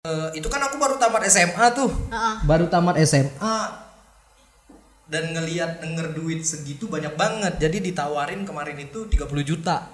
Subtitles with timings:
[0.00, 1.92] Eh, itu kan aku baru tamat SMA tuh.
[1.92, 2.36] Heeh.
[2.48, 3.58] Baru tamat SMA
[5.12, 7.60] dan ngelihat denger duit segitu banyak banget.
[7.60, 9.92] Jadi ditawarin kemarin itu 30 juta.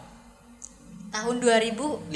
[1.10, 2.06] Tahun 2000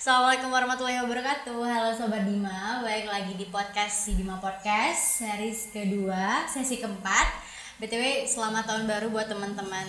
[0.00, 1.60] Assalamualaikum warahmatullahi wabarakatuh.
[1.60, 7.28] Halo Sobat Dima Balik lagi di podcast Si Dima Podcast Series kedua, sesi keempat.
[7.76, 9.84] BTW selamat tahun baru buat teman-teman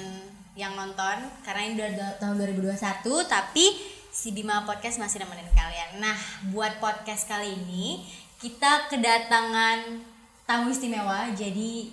[0.60, 1.16] yang nonton
[1.48, 3.66] Karena ini udah tahun 2021 Tapi
[4.12, 6.04] Si Dima Podcast masih nemenin kalian.
[6.04, 6.20] Nah
[6.52, 8.04] buat podcast kali ini
[8.36, 9.96] Kita kedatangan
[10.44, 11.88] tamu istimewa Jadi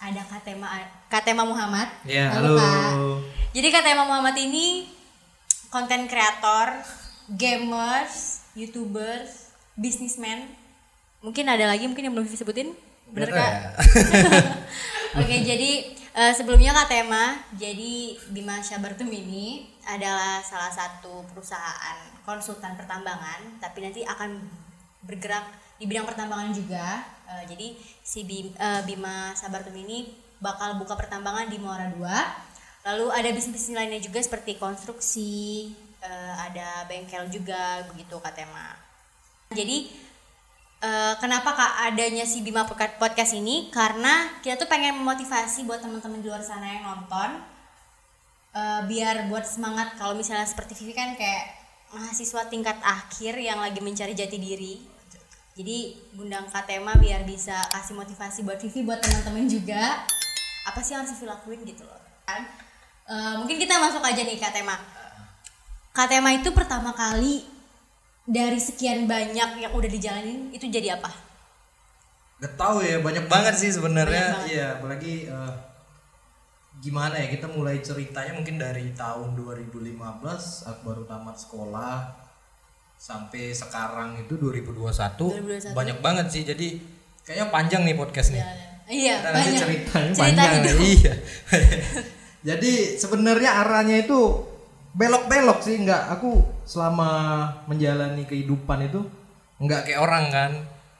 [0.00, 0.80] ada Katema,
[1.12, 1.92] Katema Muhammad.
[2.08, 3.20] Ya, Kak.
[3.52, 4.88] Jadi Katema Muhammad ini
[5.68, 6.72] konten kreator,
[7.30, 10.50] gamers, youtubers, businessman.
[11.22, 12.74] Mungkin ada lagi mungkin yang belum disebutin.
[13.10, 13.50] Bener Bener kak?
[13.50, 13.60] ya?
[15.20, 22.78] Oke jadi eh, sebelumnya kak Tema, jadi Bima Syabartum ini adalah salah satu perusahaan konsultan
[22.78, 24.38] pertambangan, tapi nanti akan
[25.02, 25.50] bergerak
[25.82, 27.02] di bidang pertambangan juga.
[27.26, 27.68] Eh, jadi
[28.02, 32.86] si eh, Bima Sabartum ini bakal buka pertambangan di Muara 2.
[32.86, 35.68] Lalu ada bisnis lainnya juga seperti konstruksi,
[36.00, 38.76] eh, ada bengkel juga begitu kak Tema.
[39.52, 39.92] Jadi
[40.80, 43.68] eh, kenapa kak adanya si Bima Podca- Podcast ini?
[43.68, 47.40] Karena kita tuh pengen memotivasi buat teman-teman di luar sana yang nonton,
[48.56, 53.82] eh, biar buat semangat kalau misalnya seperti Vivi kan kayak mahasiswa tingkat akhir yang lagi
[53.82, 54.78] mencari jati diri.
[55.58, 60.06] Jadi gundang Kak Tema biar bisa kasih motivasi buat Vivi buat teman-teman juga.
[60.64, 62.46] Apa sih yang harus Vivi lakuin gitu loh kan?
[63.10, 64.78] Eh, mungkin kita masuk aja nih Kak Tema.
[65.90, 67.42] Kak Tema itu pertama kali
[68.22, 71.10] dari sekian banyak yang udah dijalanin itu jadi apa?
[72.40, 74.46] Gak tahu ya, banyak banget sih sebenarnya.
[74.46, 75.52] Iya, apalagi eh,
[76.80, 79.98] gimana ya kita mulai ceritanya mungkin dari tahun 2015
[80.64, 81.96] aku baru tamat sekolah
[82.96, 85.76] sampai sekarang itu 2021, 2021.
[85.76, 86.42] banyak banget sih.
[86.46, 86.80] Jadi
[87.26, 88.44] kayaknya panjang nih podcast nih.
[88.90, 89.60] Iya, Kita nanti banyak.
[89.60, 90.52] ceritanya Cerita panjang.
[90.54, 90.78] hidup.
[90.80, 91.14] Iya.
[92.54, 94.18] Jadi sebenarnya arahnya itu
[94.92, 96.30] belok-belok sih nggak aku
[96.64, 97.08] selama
[97.64, 99.00] menjalani kehidupan itu
[99.58, 100.52] nggak kayak orang kan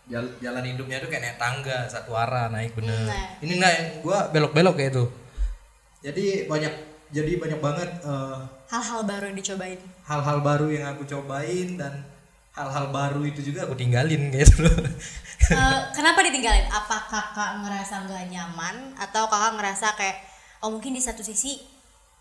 [0.06, 3.38] Jal- jalan hidupnya itu kayak naik tangga satu arah naik bener Nah.
[3.38, 5.04] ini nggak gua belok-belok kayak itu
[6.00, 6.74] jadi banyak
[7.10, 9.80] jadi banyak banget eh, Hal-hal baru yang dicobain.
[10.04, 12.06] hal-hal baru yang aku cobain dan
[12.52, 14.76] hal-hal baru itu juga aku tinggalin gitu loh
[15.42, 16.68] Eh, kenapa ditinggalin?
[16.68, 20.22] Apa kakak ngerasa nggak nyaman atau kakak ngerasa kayak
[20.60, 21.58] oh mungkin di satu sisi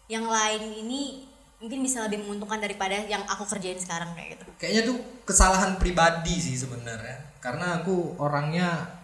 [0.07, 1.28] yang lain ini
[1.59, 4.45] mungkin bisa lebih menguntungkan daripada yang aku kerjain sekarang kayak gitu.
[4.55, 4.97] kayaknya tuh
[5.27, 7.35] kesalahan pribadi sih sebenarnya.
[7.43, 8.99] Karena aku orangnya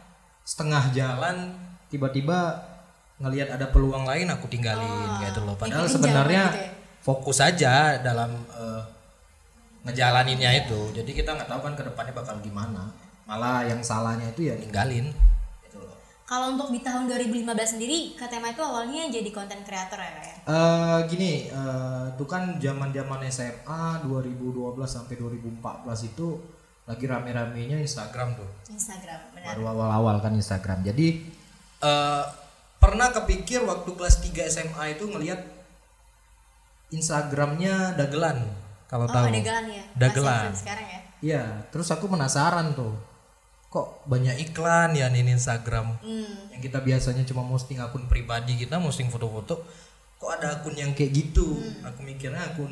[0.47, 1.51] setengah jalan
[1.91, 2.63] tiba-tiba
[3.19, 5.55] ngelihat ada peluang lain aku tinggalin gitu loh.
[5.59, 6.71] Padahal sebenarnya gitu ya?
[7.03, 8.83] fokus aja dalam eh,
[9.87, 10.95] ngejalaninnya itu.
[10.95, 12.91] Jadi kita nggak tahu kan ke depannya bakal gimana.
[13.27, 15.11] Malah yang salahnya itu ya ninggalin
[16.25, 17.45] Kalau untuk di tahun 2015
[17.77, 20.35] sendiri, Kak Tema itu awalnya jadi konten kreator ya, Kak ya?
[20.45, 25.61] Eh, gini eh, itu kan zaman zaman SMA 2012 sampai 2014
[26.07, 26.27] itu
[26.85, 29.53] lagi rame-ramenya Instagram tuh Instagram, benar.
[29.53, 31.17] baru awal-awal kan Instagram jadi
[31.81, 32.23] eh,
[32.77, 35.41] pernah kepikir waktu kelas 3 SMA itu ngelihat
[36.89, 38.45] Instagramnya dagelan
[38.85, 39.83] kalau Oh, tahu dagelan ya?
[39.97, 40.53] Dagelan.
[40.53, 40.99] Sekarang ya?
[41.21, 41.43] iya
[41.73, 42.93] terus aku penasaran tuh
[43.75, 45.99] kok banyak iklan ya di Instagram.
[45.99, 46.47] Hmm.
[46.55, 49.67] yang kita biasanya cuma posting akun pribadi kita posting foto-foto
[50.15, 51.59] kok ada akun yang kayak gitu?
[51.83, 52.71] Aku mikirnya akun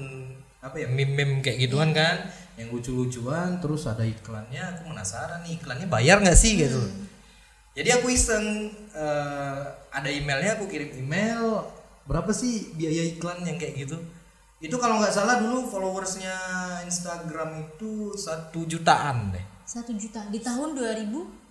[0.64, 2.32] apa ya meme-meme kayak gituan kan?
[2.56, 6.56] Yang lucu-lucuan terus ada iklannya aku penasaran nih iklannya bayar nggak sih?
[6.56, 6.80] Gitu.
[7.76, 11.68] Jadi aku iseng eh, ada emailnya aku kirim email
[12.08, 14.00] berapa sih biaya iklan yang kayak gitu?
[14.64, 16.32] Itu kalau nggak salah dulu followersnya
[16.88, 20.22] Instagram itu satu jutaan deh Satu juta.
[20.30, 21.42] Di tahun 2000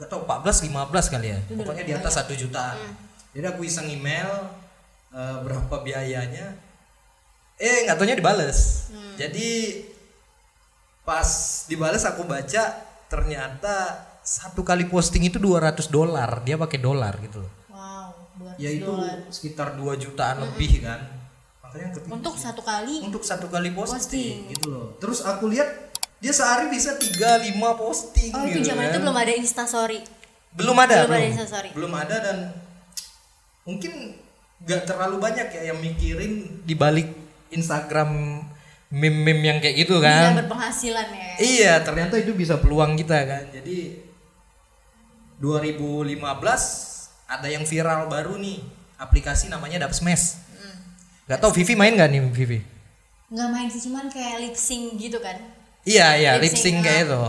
[0.00, 1.38] nggak tahu 14 15 kali ya.
[1.52, 2.80] Pokoknya di atas satu jutaan
[3.32, 4.28] jadi aku iseng email
[5.12, 6.52] eh, berapa biayanya.
[7.56, 8.88] Eh nggak taunya dibales.
[9.16, 9.80] Jadi
[11.02, 11.28] pas
[11.68, 12.62] dibales aku baca
[13.08, 13.74] ternyata
[14.22, 16.44] satu kali posting itu 200 dolar.
[16.44, 17.52] Dia pakai dolar gitu loh.
[17.72, 18.16] Wow,
[18.56, 18.92] 200 ya itu
[19.32, 21.00] sekitar 2 jutaan lebih kan.
[21.64, 24.36] Makanya Untuk satu kali untuk satu kali posting, Posting.
[24.52, 24.86] gitu loh.
[25.00, 25.91] Terus aku lihat
[26.22, 27.02] dia sehari bisa 3
[27.50, 28.90] 5 posting Oh itu gitu zaman kan.
[28.94, 29.98] itu belum ada instastory.
[30.52, 31.68] Belum ada Belum ada belum, Instastory.
[31.74, 32.36] belum ada dan
[33.62, 33.92] mungkin
[34.62, 37.10] nggak terlalu banyak ya yang mikirin di balik
[37.50, 38.38] Instagram
[38.86, 40.38] meme-meme yang kayak gitu bisa kan.
[40.38, 41.28] berpenghasilan ya.
[41.40, 43.44] Iya ternyata itu bisa peluang kita kan.
[43.50, 43.98] Jadi
[45.40, 46.22] 2015
[47.26, 48.62] ada yang viral baru nih
[48.96, 50.38] aplikasi namanya Dubsmash.
[50.52, 50.76] Hmm.
[51.26, 52.60] Gak tau Vivi main gak nih Vivi?
[53.26, 55.40] Nggak main sih cuman kayak lip sync gitu kan
[55.82, 57.20] Iya iya lip sync kayak itu.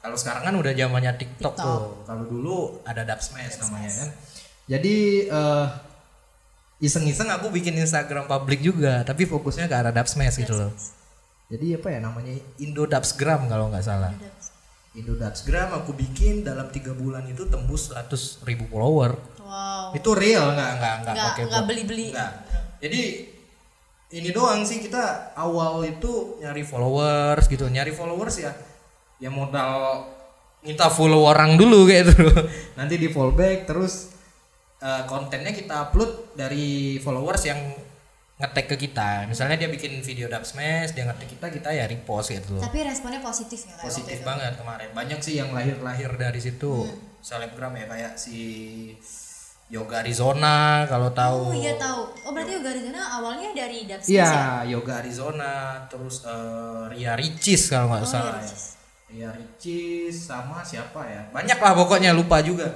[0.00, 1.60] Kalau sekarang kan udah zamannya TikTok, TikTok.
[1.60, 1.80] tuh.
[2.08, 2.56] Kalau dulu
[2.88, 4.08] ada Dubsmash namanya kan.
[4.70, 4.96] Jadi
[5.28, 5.66] eh,
[6.80, 10.72] iseng-iseng aku bikin Instagram publik juga, tapi fokusnya ke arah Dubsmash gitu loh.
[11.50, 12.30] Jadi apa ya namanya
[12.62, 14.14] Indo Dubsgram kalau nggak salah.
[14.94, 19.18] Indo Dubsgram aku bikin dalam tiga bulan itu tembus 100 ribu follower.
[19.42, 21.68] wow Itu real nggak nggak nggak pakai nggak bot.
[21.68, 22.06] beli-beli.
[22.14, 22.32] Nggak.
[22.80, 23.02] Jadi
[24.10, 28.52] ini doang sih kita awal itu nyari followers gitu, nyari followers ya
[29.20, 30.06] ya modal
[30.66, 32.26] minta follow orang dulu kayak gitu.
[32.74, 34.10] Nanti di fallback terus
[34.82, 37.60] eh, kontennya kita upload dari followers yang
[38.40, 39.28] ngetek ke kita.
[39.28, 43.20] Misalnya dia bikin video dub smash, dia ngetek kita, kita ya repost gitu tapi responnya
[43.20, 44.24] positif ya positif itu?
[44.24, 46.88] banget kemarin banyak sih yang lahir-lahir dari situ
[47.20, 48.40] selebgram ya kayak si
[49.70, 51.50] Yoga Arizona kalau tahu.
[51.50, 52.02] oh iya tahu.
[52.26, 54.26] Oh berarti Yoga Arizona awalnya dari Iya, ya
[54.66, 55.50] Yoga Arizona
[55.86, 58.42] terus eh, Ria Ricis kalau nggak Oh, salah Ria ya.
[58.42, 58.62] Ricis.
[59.10, 61.22] Ria Ricis sama siapa ya?
[61.30, 62.66] Banyak lah pokoknya lupa juga.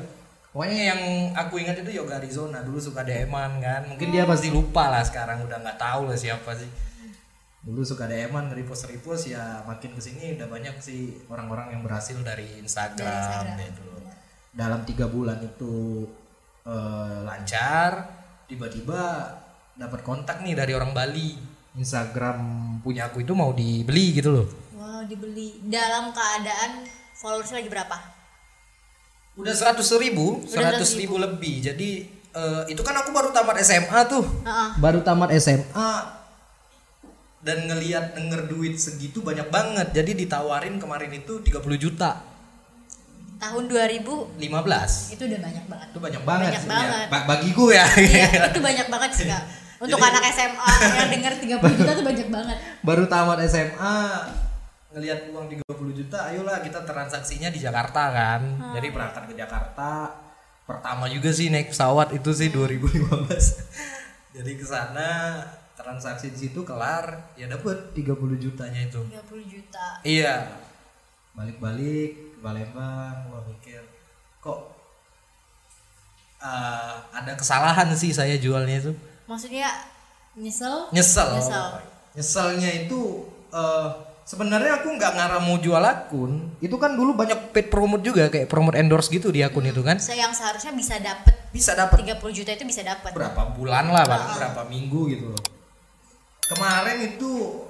[0.54, 1.00] Pokoknya yang
[1.34, 2.62] aku ingat itu Yoga Arizona.
[2.62, 3.90] Dulu suka DM-an kan.
[3.90, 5.42] Mungkin dia pasti lupa lah sekarang.
[5.42, 6.70] Udah nggak tahu lah siapa sih.
[7.66, 12.14] Dulu suka DM-an repost repost ya makin ke sini udah banyak sih orang-orang yang berhasil
[12.22, 13.84] dari Instagram, Dari Instagram, gitu
[14.54, 16.04] dalam tiga bulan itu
[16.64, 18.08] eh, lancar
[18.48, 19.32] tiba-tiba
[19.76, 21.54] dapat kontak nih dari orang Bali.
[21.74, 22.38] Instagram
[22.86, 24.46] punya aku itu mau dibeli gitu loh.
[24.78, 25.58] Wow dibeli.
[25.66, 26.86] Dalam keadaan
[27.18, 27.96] followersnya lagi berapa?
[29.34, 31.18] Udah seratus ribu seratus ribu.
[31.18, 31.58] lebih.
[31.58, 34.22] Jadi eh, itu kan aku baru tamat SMA tuh.
[34.22, 34.70] Heeh.
[34.78, 35.92] baru tamat SMA
[37.44, 39.90] dan ngelihat denger duit segitu banyak banget.
[39.90, 42.33] Jadi ditawarin kemarin itu 30 juta
[43.44, 45.86] tahun 2000 15 itu udah banyak banget.
[45.86, 46.88] Itu banyak banget Banyak sih, banget.
[46.96, 47.08] ya.
[47.08, 47.86] Ba- bagiku ya.
[47.94, 49.42] Iya itu banyak banget sih kak.
[49.84, 52.56] Untuk Jadi- anak SMA yang denger 30 juta tuh banyak banget.
[52.80, 53.96] Baru tamat SMA
[54.90, 55.60] ngelihat uang 30
[55.92, 58.40] juta ayolah kita transaksinya di Jakarta kan.
[58.72, 60.08] Jadi berangkat ke Jakarta.
[60.64, 63.28] Pertama juga sih naik pesawat itu sih 2015
[64.34, 65.36] jadi ke sana
[65.74, 68.08] transaksi di situ kelar ya dapet 30
[68.40, 69.04] jutanya itu.
[69.04, 69.86] 30 juta.
[70.00, 70.48] Iya.
[71.32, 73.80] Balik-balik Palembang gua mikir
[74.38, 74.76] kok
[76.44, 78.92] eh, ada kesalahan sih saya jualnya itu?
[79.24, 79.72] Maksudnya
[80.36, 80.92] nyesel?
[80.92, 81.40] Nyesel.
[81.40, 81.68] Nyesel.
[82.12, 83.88] nyeselnya itu eh,
[84.28, 86.52] sebenarnya aku nggak ngarah mau jual akun.
[86.60, 89.96] Itu kan dulu banyak paid promote juga kayak promote endorse gitu di akun itu kan.
[89.96, 91.32] Se- yang seharusnya bisa dapet.
[91.48, 93.16] Bisa dapat 30 juta itu bisa dapet.
[93.16, 95.42] Berapa bulan lah paling berapa minggu gitu loh.
[96.44, 97.63] Kemarin itu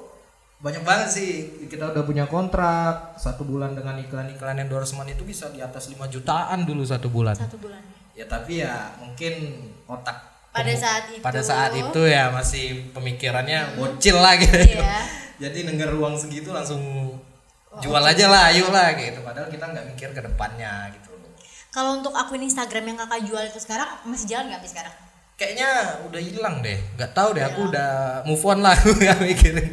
[0.65, 1.31] banyak banget sih.
[1.69, 6.65] Kita udah punya kontrak satu bulan dengan iklan-iklan endorsement itu bisa di atas 5 jutaan
[6.65, 7.37] dulu satu bulan.
[7.37, 7.85] Satu bulan
[8.17, 8.25] ya?
[8.25, 11.19] Tapi ya mungkin otak Pada saat itu.
[11.19, 14.55] pada saat itu ya masih pemikirannya bocil lah gitu.
[14.55, 15.03] Iya.
[15.45, 16.81] jadi denger uang segitu langsung
[17.83, 19.21] jual aja lah ayo lah gitu.
[19.21, 21.05] Padahal kita nggak mikir ke depannya gitu
[21.75, 24.95] kalau untuk akun Instagram yang kakak jual itu sekarang masih jalan nggak sampai sekarang
[25.35, 25.69] kayaknya
[26.07, 26.79] udah hilang deh.
[26.95, 27.91] Nggak tahu deh aku udah
[28.25, 28.77] move on lah.
[29.01, 29.69] Nggak mikirin.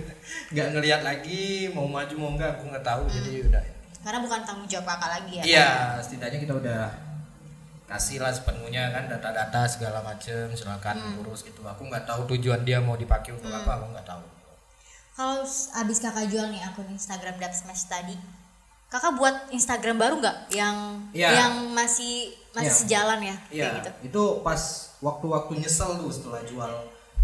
[0.52, 3.04] Nggak ngelihat lagi mau maju mau enggak aku nggak tahu.
[3.08, 3.64] Jadi udah.
[4.02, 5.44] Karena bukan tanggung jawab kakak lagi ya?
[5.46, 5.70] Iya,
[6.02, 6.82] setidaknya kita udah
[7.86, 11.62] kasih lah sepenuhnya kan data-data segala macem silakan urus gitu.
[11.62, 14.24] Aku nggak tahu tujuan dia mau dipakai untuk apa, aku nggak tahu.
[15.12, 15.44] kalau
[15.76, 18.16] abis kakak jual nih akun Instagram Dub Smash tadi
[18.88, 20.38] kakak buat Instagram baru nggak?
[20.50, 20.76] Yang
[21.14, 21.30] Iya.
[21.36, 22.80] yang masih masih Iya.
[22.80, 23.36] sejalan ya?
[23.52, 23.90] Iya, kayak gitu.
[24.08, 24.62] itu pas
[25.02, 26.72] waktu-waktu nyesel tuh setelah jual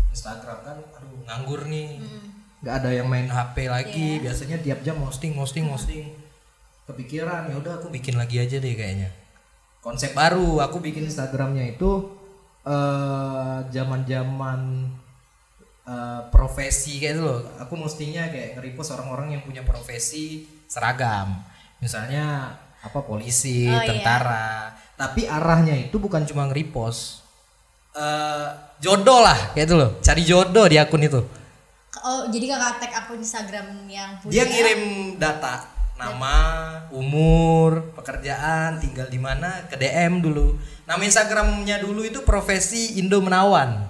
[0.09, 2.01] Instagram kan, aduh nganggur nih,
[2.65, 4.17] nggak ada yang main HP lagi.
[4.17, 6.09] Biasanya tiap jam posting, posting, posting.
[6.89, 9.13] Kepikiran ya udah aku bikin lagi aja deh kayaknya.
[9.79, 12.17] Konsep baru, aku bikin Instagramnya itu
[12.67, 14.89] eh zaman-zaman
[15.87, 17.39] eh, profesi kayak itu loh.
[17.61, 21.39] Aku mestinya kayak nge-repost orang-orang yang punya profesi seragam.
[21.79, 23.85] Misalnya apa polisi, Oh, iya.
[23.87, 24.73] tentara.
[24.97, 27.26] Tapi arahnya itu bukan cuma nge-repost.
[27.97, 29.89] Eh, jodoh lah kayak itu loh.
[29.99, 31.21] Cari jodoh di akun itu.
[31.97, 34.81] oh jadi kakak tag akun Instagram yang punya Dia ngirim
[35.17, 35.65] data
[35.97, 36.37] nama,
[36.93, 40.53] umur, pekerjaan, tinggal di mana ke DM dulu.
[40.85, 43.81] Nama Instagramnya dulu itu profesi Indo Menawan.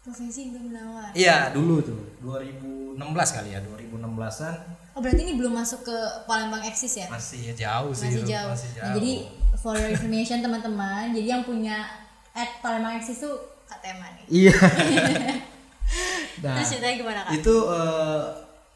[0.00, 2.98] profesi Indo Menawan Iya, dulu tuh 2016
[3.34, 4.54] kali ya, 2016-an
[4.92, 5.96] oh berarti ini belum masuk ke
[6.26, 8.06] Palembang Eksis ya masih jauh sih.
[8.06, 8.50] masih itu, jauh.
[8.50, 8.94] Masih Nah, jauh.
[8.98, 9.12] jadi
[9.56, 11.86] for your information teman-teman, jadi yang punya
[12.32, 14.24] at Palembang Eksis tuh Kak Tema nih.
[14.28, 14.54] Iya.
[16.42, 17.32] nah, Terus ceritanya gimana kak?
[17.34, 18.20] itu eh,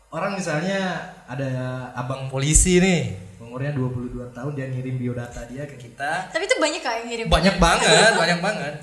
[0.09, 0.81] orang misalnya
[1.25, 1.51] ada
[1.93, 6.81] abang polisi nih umurnya 22 tahun dia ngirim biodata dia ke kita Tapi itu banyak
[6.81, 7.27] kak yang ngirim.
[7.27, 8.75] banyak banget banyak banget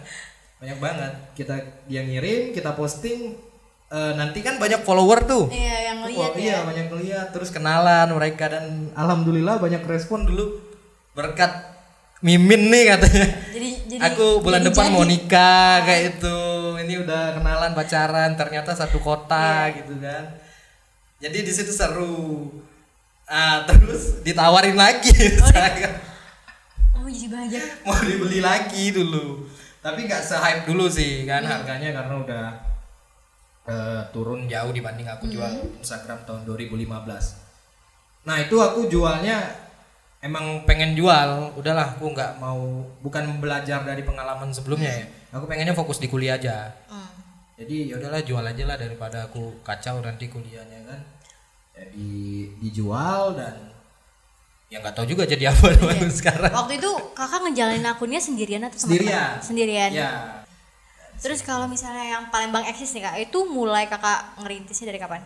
[0.57, 3.37] banyak banget kita dia ngirim kita posting
[3.87, 6.41] eh, nanti kan banyak follower tuh Iya yang ngeliat Oh, ya.
[6.41, 10.57] iya banyak ngeliat terus kenalan mereka dan alhamdulillah banyak respon dulu
[11.11, 11.72] berkat
[12.23, 14.93] mimin nih katanya Jadi jadi aku bulan jadi depan jadi.
[14.93, 16.37] mau nikah kayak itu
[16.79, 19.75] ini udah kenalan pacaran ternyata satu kota Iya.
[19.77, 20.23] gitu kan
[21.19, 22.47] jadi di situ seru
[23.25, 25.11] ah terus ditawarin lagi
[25.41, 25.99] saya
[26.93, 27.63] Oh jadi banyak.
[27.83, 29.43] mau dibeli lagi dulu
[29.79, 31.51] tapi nggak se hype dulu sih kan Hmm.
[31.53, 32.45] harganya karena udah
[33.65, 35.75] eh, turun jauh dibanding aku jual Hmm.
[35.77, 37.43] Instagram tahun 2015
[38.23, 39.43] nah itu aku jualnya
[40.23, 42.63] emang pengen jual udahlah aku nggak mau
[42.99, 47.11] bukan belajar dari pengalaman sebelumnya ya aku pengennya fokus di kuliah aja Hmm.
[47.55, 50.99] jadi ya udahlah jual aja lah daripada aku kacau nanti kuliahnya kan
[51.73, 52.09] jadi
[52.57, 53.69] dijual dan
[54.69, 56.07] ya nggak tahu juga jadi apa Iya.
[56.17, 59.29] sekarang Waktu itu kakak ngejalanin akunnya sendirian atau sama Sendirian.
[59.35, 59.43] teman?
[59.43, 59.89] Sendirian.
[59.91, 60.11] ya
[61.13, 65.21] Terus kalau misalnya yang Palembang eksis nih kak, itu mulai kakak ngerintisnya dari kapan?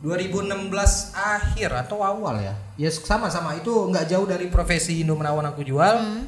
[0.00, 0.72] 2016
[1.12, 5.96] akhir atau awal ya ya sama-sama itu nggak jauh dari profesi Indo Menawan aku jual
[5.96, 6.24] Hmm.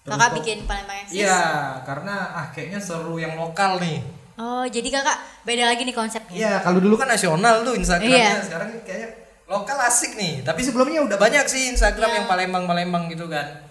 [0.00, 1.16] Terus Kakak kok- bikin Palembang eksis?
[1.18, 1.40] iya
[1.82, 4.00] karena ah kayaknya seru yang lokal nih
[4.36, 6.32] Oh jadi kakak beda lagi nih konsepnya?
[6.32, 8.40] iya kalau dulu kan nasional tuh Instagramnya Iya.
[8.40, 9.08] sekarang kayaknya
[9.44, 12.16] lokal asik nih tapi sebelumnya udah banyak sih Instagram Iya.
[12.16, 13.64] yang Palembang Palembang gitu kan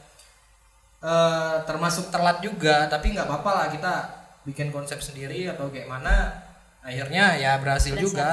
[0.99, 3.93] Eh termasuk telat juga tapi nggak apa-apa lah kita
[4.43, 6.33] bikin konsep sendiri atau kayak mana
[6.81, 8.01] akhirnya ya berhasil, Berhasil.
[8.03, 8.29] juga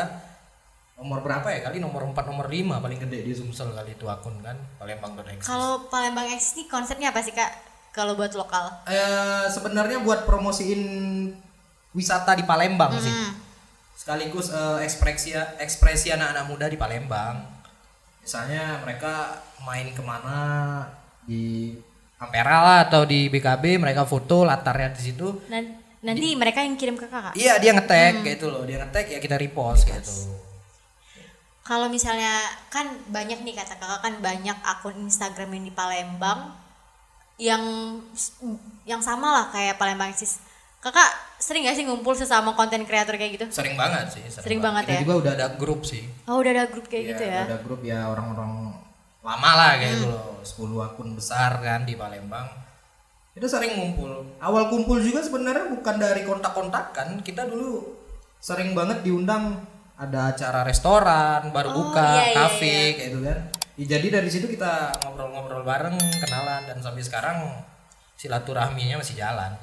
[0.95, 4.39] nomor berapa ya kali nomor 4 nomor 5 paling gede di Sumsel kali itu akun
[4.41, 7.51] kan Palembang.exe Kalau Palembang eksis nih konsepnya apa sih kak?
[7.91, 8.87] Kalau buat lokal?
[8.87, 10.83] eh sebenarnya buat promosiin
[11.91, 13.11] wisata di Palembang sih.
[13.11, 13.35] Hmm.
[13.95, 17.43] Sekaligus eh, ekspresi ekspresi anak-anak muda di Palembang.
[18.19, 20.39] Misalnya mereka main ke mana
[21.23, 21.75] di
[22.19, 25.43] Ampera lah atau di BKB mereka foto latarnya di situ.
[25.51, 27.35] Nan- nanti mereka yang kirim ke kakak.
[27.35, 30.35] Iya dia ngetek kayak itu loh dia ngetek ya kita repost kayak gitu.
[31.65, 36.53] Kalau misalnya kan banyak nih kata kakak kan banyak akun Instagram yang di Palembang
[37.35, 37.63] yang
[38.85, 40.45] yang sama lah kayak Palembang eksis.
[40.79, 41.09] Kakak
[41.41, 43.47] sering gak sih ngumpul sesama konten kreator kayak gitu?
[43.49, 44.25] Sering banget sih.
[44.29, 45.01] Sering banget Kita ya?
[45.01, 46.05] juga udah ada grup sih.
[46.29, 47.43] Oh udah ada grup kayak Iya, gitu ya?
[47.49, 48.53] Ada grup ya orang-orang
[49.25, 49.97] lama lah kayak Hmm.
[49.97, 50.25] gitu loh.
[50.45, 52.45] 10 akun besar kan di Palembang.
[53.33, 54.37] Itu sering ngumpul.
[54.37, 57.25] Awal kumpul juga sebenarnya bukan dari kontak-kontakan.
[57.25, 57.97] Kita dulu
[58.37, 63.39] sering banget diundang ada acara restoran, baru Oh, buka, iya, iya, kafe kayak gitu kan.
[63.75, 67.39] Ya, jadi dari situ kita ngobrol-ngobrol bareng, kenalan dan sampai sekarang
[68.15, 69.55] silaturahminya masih jalan.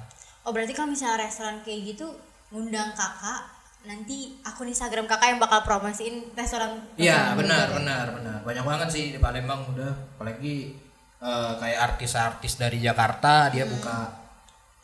[0.43, 2.07] Oh berarti kalau misalnya restoran kayak gitu
[2.49, 3.45] ngundang kakak
[3.81, 7.77] nanti akun Instagram kakak yang bakal promosiin restoran Iya restoran benar gitu.
[7.81, 10.75] benar benar banyak banget sih di Palembang udah apalagi
[11.17, 13.97] eh, kayak artis-artis dari Jakarta dia buka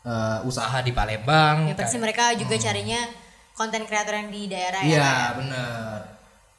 [0.02, 1.68] eh, usaha di Palembang.
[1.68, 3.02] Ya pasti mereka juga carinya
[3.58, 4.88] konten kreator yang di daerah ya.
[4.94, 5.98] Iya benar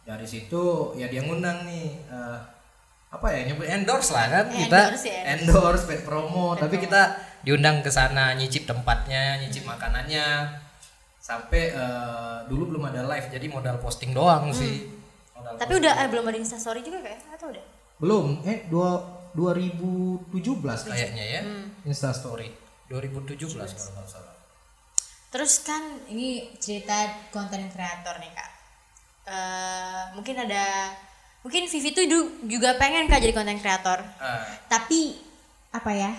[0.04, 0.64] dari situ
[0.94, 2.38] ya dia ngundang nih eh,
[3.10, 5.22] apa ya nyebut endorse lah kan Eh, kita endorse ya.
[5.34, 7.02] endorse paid promo tapi kita
[7.42, 10.50] diundang ke sana nyicip tempatnya nyicip makanannya
[11.18, 14.90] sampai eh, dulu belum ada live jadi modal posting doang sih
[15.32, 17.64] Modal Tapi udah eh, belum ada instastory juga kayak atau udah?
[17.96, 19.00] Belum, eh dua
[19.32, 20.32] 2017
[20.88, 21.42] kayaknya ya.
[21.44, 21.72] Hmm.
[21.86, 22.52] Insta story
[22.88, 23.64] 2017 kalau
[23.96, 24.36] nggak salah.
[25.30, 28.50] Terus kan ini cerita konten kreator nih kak.
[29.30, 30.90] Eh, mungkin ada
[31.46, 32.06] mungkin Vivi tuh
[32.50, 34.02] juga pengen kak jadi konten kreator.
[34.18, 35.22] Ah, Tapi
[35.70, 36.12] apa ya?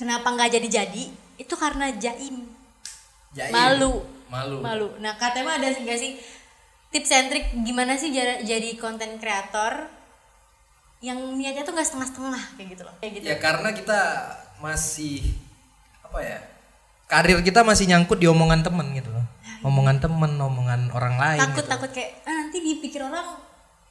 [0.00, 1.04] Kenapa nggak jadi-jadi?
[1.36, 2.48] Itu karena jaim.
[3.36, 3.52] jaim.
[3.52, 4.00] Malu.
[4.32, 4.58] Malu.
[4.64, 4.88] Malu.
[5.04, 6.16] Nah katanya ada nggak sih
[6.88, 8.08] tips and trick gimana sih
[8.40, 9.92] jadi konten kreator
[11.04, 12.94] yang niatnya tuh nggak setengah-setengah kayak gitu loh.
[13.04, 13.24] Kayak gitu.
[13.28, 14.00] Ya karena kita
[14.64, 15.36] masih
[16.00, 16.40] apa ya?
[17.08, 19.24] Karir kita masih nyangkut di omongan temen gitu loh.
[19.64, 21.40] Omongan temen, omongan orang lain.
[21.40, 21.70] takut gitu.
[21.72, 23.26] takut kayak ah, nanti dipikir orang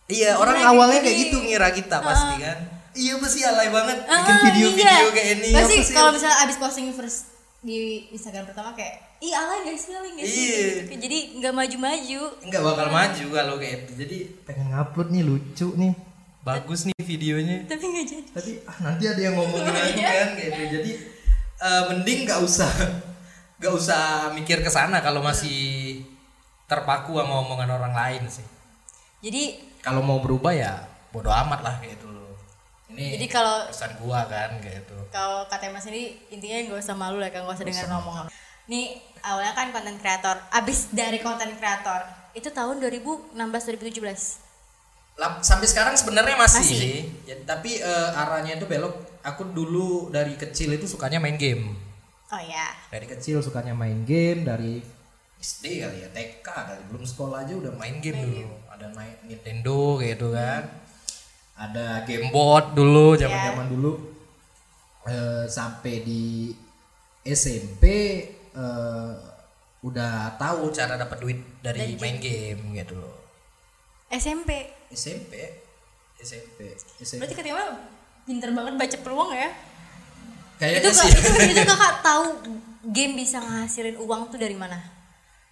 [0.08, 2.58] Iya, orang Gimana awalnya kayak gitu ngira kita pasti kan.
[2.94, 5.12] Iya pasti alay banget Ah, bikin video-video iya.
[5.12, 5.50] kayak ini.
[5.52, 7.28] Pasti kalau misalnya abis posting first
[7.60, 10.62] di Instagram pertama kayak ih alay gak sih alay gak sih Iya.
[10.88, 10.94] Gitu.
[10.96, 13.92] jadi nggak maju-maju nggak bakal maju kalau kayak itu.
[14.00, 15.94] Jadi pengen ngupload nih lucu nih.
[16.40, 17.58] Bagus nih videonya.
[17.68, 20.92] tapi nggak jadi tapi ah, nanti ada yang ngomongin aku kan kayak gitu jadi
[21.60, 22.70] eh, mending nggak usah
[23.60, 26.02] nggak usah mikir ke sana kalau masih
[26.68, 28.46] terpaku sama omongan orang lain sih.
[29.24, 30.74] Jadi kalau mau berubah ya
[31.16, 32.08] bodo amat lah kayak itu
[32.94, 36.96] ini jadi kalau pesan gua kan kayak itu kalau kata mas ini intinya nggak usah
[36.96, 38.28] malu lah kan nggak usah dengar ngomong.
[38.68, 42.04] nih awalnya kan konten kreator abis dari konten kreator
[42.36, 44.46] itu tahun 2016 2017
[45.18, 46.78] Lap- sampai sekarang sebenarnya masih, Masih.
[46.78, 51.76] sih Ya, tapi eh, arahnya itu belok aku dulu dari kecil itu sukanya main game.
[52.32, 54.80] Oh ya dari kecil sukanya main game dari
[55.38, 56.82] SD kali ya TK kali.
[56.88, 58.48] Belum sekolah aja udah main game dulu.
[58.72, 60.64] ada main Nintendo gitu kan.
[61.58, 63.94] Ada game board dulu zaman zaman dulu.
[65.08, 66.52] Eh, sampai di
[67.28, 67.84] SMP
[68.56, 69.14] eh,
[69.84, 72.74] udah tahu cara dapat duit dari main game.
[72.74, 72.96] gitu.
[72.96, 73.18] Loh
[74.08, 75.34] SMP SMP
[76.16, 76.60] SMP
[77.04, 77.64] SMP berarti ketika
[78.28, 79.50] pinter banget baca peluang ya
[80.60, 82.24] kayaknya itu sih kak, itu, itu kakak tahu
[82.92, 84.78] game bisa ngasilin uang tuh dari mana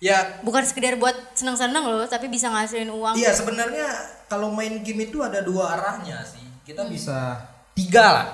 [0.04, 3.88] ya bukan sekedar buat senang-senang loh tapi bisa ngasilin uang Iya sebenarnya
[4.26, 6.42] kalau main game itu ada dua arahnya sih.
[6.66, 7.46] Kita bisa
[7.78, 8.28] tiga lah.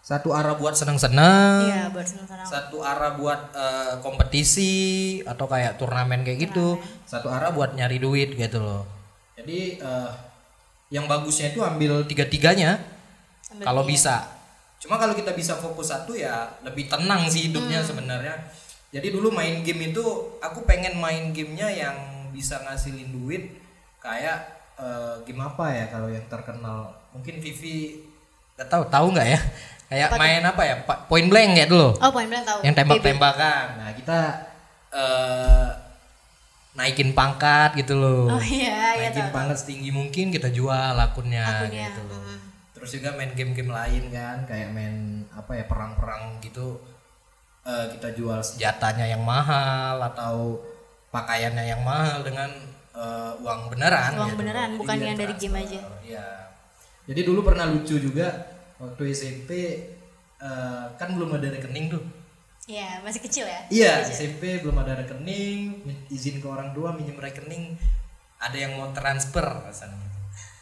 [0.00, 1.70] Satu arah buat seneng-seneng.
[1.70, 6.80] iya buat senang-senang Satu arah buat eh, kompetisi atau kayak turnamen kayak gitu.
[7.06, 8.82] Satu arah buat nyari duit gitu loh.
[9.38, 10.10] Jadi eh,
[10.90, 12.82] yang bagusnya itu ambil tiga-tiganya
[13.58, 14.22] Kalau bisa.
[14.80, 18.38] Cuma kalau kita bisa fokus satu ya lebih tenang sih hidupnya sebenarnya.
[18.90, 20.02] Jadi dulu main game itu
[20.42, 21.96] aku pengen main gamenya yang
[22.30, 23.60] bisa ngasilin duit.
[24.00, 24.46] Kayak
[24.80, 26.94] eh, game apa ya kalau yang terkenal?
[27.12, 28.06] Mungkin Vivi
[28.56, 29.40] nggak tahu tahu nggak ya?
[29.90, 30.74] Kayak main apa ya?
[31.10, 31.90] Point blank kayak dulu.
[31.98, 32.58] Oh poin blank tahu.
[32.62, 34.18] Yang tembak-tembakan nah kita
[34.94, 35.68] eh,
[36.78, 38.32] naikin pangkat gitu loh.
[38.32, 42.20] Oh iya iya naikin tahu pangkat setinggi mungkin kita jual akunnya, Akunnya, gitu loh.
[42.22, 42.49] mm.
[42.80, 46.80] Terus juga main game-game lain kan, kayak main apa ya perang-perang gitu.
[47.60, 50.64] Eh, kita jual senjatanya yang mahal atau
[51.12, 52.48] pakaiannya yang mahal dengan
[52.96, 54.16] eh, uang beneran.
[54.16, 55.80] Uang gitu beneran, bukan yang dari game aja.
[56.00, 56.26] Iya.
[57.04, 58.32] Jadi dulu pernah lucu juga
[58.80, 59.50] waktu SMP
[60.40, 62.04] eh, kan belum ada rekening tuh.
[62.70, 67.74] iya masih kecil ya Iya, SMP belum ada rekening, izin ke orang tua minjem rekening,
[68.38, 70.06] ada yang mau transfer rasanya.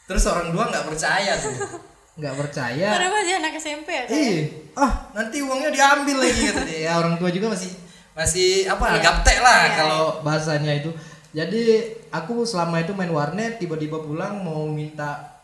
[0.08, 1.52] Terus orang tua nggak percaya tuh,
[2.18, 2.88] nggak percaya.
[2.98, 4.12] karena masih anak SMP ya Kak?
[4.12, 4.38] Ih,
[4.74, 6.80] ah nanti uangnya diambil lagi kata dia.
[6.90, 7.70] Ya orang tua juga masih
[8.12, 9.00] masih apa Iya.
[9.00, 10.90] gaptek lah Iya, kalau bahasanya itu.
[11.30, 11.62] Jadi
[12.10, 15.38] aku selama itu main warnet tiba-tiba pulang mau minta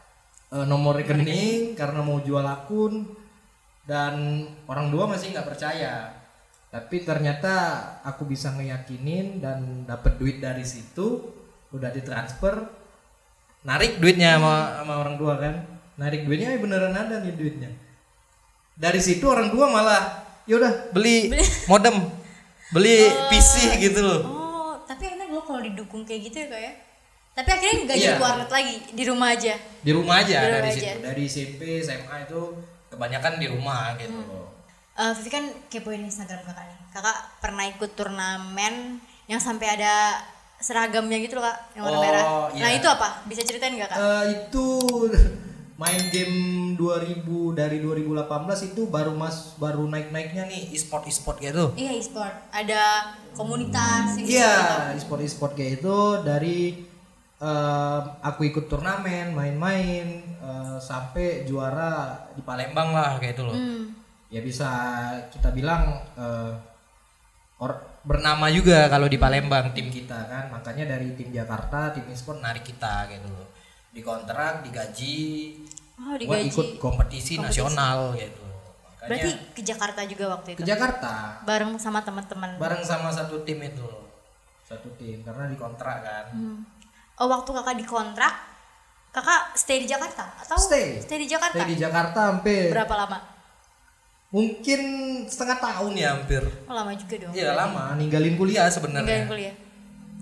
[0.51, 3.07] eh, nomor rekening karena mau jual akun
[3.87, 6.11] dan orang tua masih nggak percaya.
[6.75, 7.55] Tapi ternyata
[8.03, 11.23] aku bisa ngeyakinin dan dapat duit dari situ
[11.71, 12.67] udah ditransfer
[13.63, 15.55] narik duitnya sama, sama orang tua kan
[15.97, 17.71] narik duitnya eh, beneran ada nih duitnya.
[18.75, 20.03] Dari situ orang tua malah
[20.45, 21.31] yaudah beli
[21.71, 22.11] modem
[22.71, 22.99] beli
[23.31, 24.21] PC gitu loh.
[24.25, 24.43] Oh
[24.83, 26.73] tapi enak loh kalau didukung kayak gitu ya kak ya.
[27.35, 28.21] Tapi akhirnya nggak jadi Iya.
[28.21, 29.55] warnet lagi di rumah aja.
[29.81, 30.79] Di rumah aja Di rumah dari aja.
[30.87, 30.99] situ.
[31.03, 32.41] Dari SMP SMA itu
[32.89, 34.13] kebanyakan di rumah gitu.
[34.13, 34.29] Hmm.
[34.29, 34.47] loh
[34.95, 36.79] Eh, Vivi kan kepoin Instagram kakak nih.
[36.91, 38.75] Kakak pernah ikut turnamen
[39.27, 40.23] yang sampai ada
[40.57, 42.25] seragamnya gitu loh kak yang warna Oh, merah.
[42.51, 42.61] Iya.
[42.61, 43.09] nah itu apa?
[43.25, 43.99] Bisa ceritain nggak kak?
[43.99, 44.67] Eh, itu
[45.75, 46.37] main game
[46.75, 48.25] 2000 dari 2018
[48.71, 54.55] itu baru mas baru naik naiknya nih e-sport e-sport gitu iya e-sport ada komunitas Iya,
[54.95, 55.03] gitu.
[55.03, 56.87] e-sport e-sport kayak itu dari
[57.37, 60.07] eh, aku ikut turnamen, main-main
[60.39, 63.53] eh, sampai juara di Palembang lah kayak itu loh.
[63.53, 63.91] Hmm.
[64.31, 64.71] Ya bisa
[65.29, 65.83] kita bilang
[66.15, 66.53] eh,
[67.59, 70.45] or- bernama juga kalau di Palembang tim kita kan.
[70.49, 73.51] Makanya dari tim Jakarta, tim e-sport narik kita gitu loh.
[73.95, 75.55] Dikontrak, digaji,
[76.03, 78.43] oh buat digaji ikut kompetisi, nasional gitu.
[78.43, 83.47] Makanya berarti ke Jakarta juga waktu ke itu Jakarta bareng sama teman-teman bareng sama satu
[83.47, 83.87] tim itu.
[84.67, 86.27] Satu tim karena dikontrak kan.
[86.35, 86.59] Hmm.
[87.23, 88.35] oh waktu kakak dikontrak
[89.15, 90.99] kakak stay di Jakarta atau Stay.
[90.99, 93.19] di Jakarta Stay di Jakarta hampir berapa lama
[94.35, 94.81] mungkin
[95.31, 96.43] setengah tahun ya hampir.
[96.67, 99.31] oh, lama juga dong Iya lama, ninggalin kuliah sebenarnya.
[99.31, 99.55] kuliah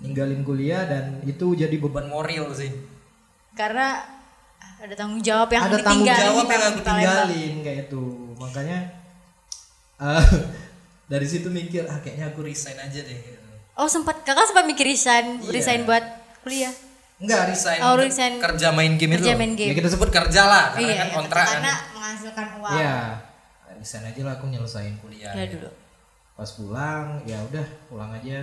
[0.05, 2.69] Ninggalin kuliah dan itu jadi beban moral sih.
[3.53, 4.01] Karena
[4.77, 8.03] ada tanggung jawab yang Ada tanggung jawab yang aku tinggalin kayak itu.
[8.35, 8.77] Makanya
[9.97, 10.23] eh,
[11.11, 13.19] dari situ mikir ah kayaknya aku resign aja deh.
[13.73, 15.49] oh sempat kakak sempat mikir resign Iya.
[15.49, 16.03] resign buat
[16.41, 16.69] kuliah
[17.17, 19.23] Enggak resign, Oh, resign kerja main game itu.
[19.23, 19.71] kerja main game.
[19.71, 21.53] Ya kita sebut kerja lah karena iya kan kontrak kan.
[21.55, 22.97] karena menghasilkan uang Iya.
[23.73, 25.31] Resign aja lah aku nyelesain kuliah.
[25.31, 25.69] ya dulu
[26.33, 28.41] pas pulang ya udah pulang aja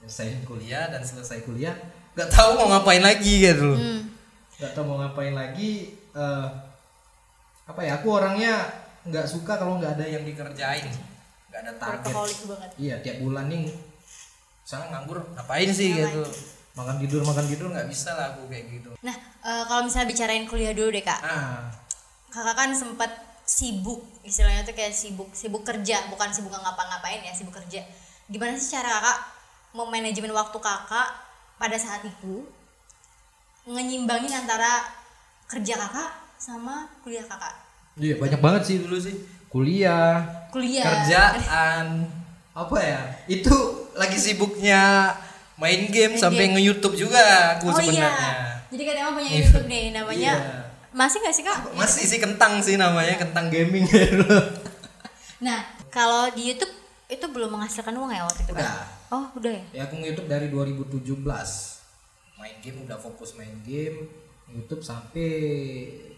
[0.00, 1.72] selesai kuliah dan selesai kuliah
[2.12, 4.00] nggak tahu mau ngapain lagi gitu loh hmm.
[4.64, 6.48] Nggak tahu mau ngapain lagi eh,
[7.68, 8.64] apa ya aku orangnya
[9.04, 10.88] nggak suka kalau nggak ada yang dikerjain.
[11.52, 12.14] Nggak ada target.
[12.80, 13.68] Iya tiap bulan nih
[14.64, 16.24] misalnya nganggur ngapain sih gitu?
[16.74, 18.90] Makan tidur makan tidur nggak bisa lah aku kayak gitu.
[19.04, 21.20] Nah eh, kalau misalnya bicarain kuliah dulu deh kak.
[21.20, 21.68] Ah.
[22.32, 23.12] Kakak kan sempat
[23.44, 27.84] sibuk istilahnya tuh kayak sibuk sibuk kerja bukan sibuk ngapa-ngapain ya sibuk kerja.
[28.32, 29.18] Gimana sih cara kakak
[29.76, 31.08] memanajemen waktu kakak
[31.60, 32.48] pada saat itu
[33.64, 34.84] ngenyimbangin antara
[35.48, 37.54] kerja kakak sama kuliah kakak.
[37.96, 39.16] Iya banyak banget sih dulu sih.
[39.48, 40.82] Kuliah, kuliah.
[40.82, 42.10] kerjaan,
[42.66, 43.00] apa ya?
[43.30, 43.54] Itu
[43.94, 45.14] lagi sibuknya
[45.54, 48.10] main game sampai nge-YouTube juga aku oh sebenarnya.
[48.10, 50.32] iya jadi kak Tema punya YouTube nih namanya.
[50.34, 50.58] Iya.
[50.90, 51.58] masih nggak sih kak?
[51.78, 53.86] Masih sih kentang sih namanya kentang gaming.
[55.44, 55.60] Nah
[55.92, 56.72] kalau di YouTube
[57.04, 58.80] itu belum menghasilkan uang ya waktu itu kan Udah.
[59.12, 59.64] oh udah ya?
[59.76, 61.04] Ya aku nge-YouTube dari 2017
[62.38, 64.10] main game udah fokus main game
[64.50, 65.28] YouTube sampai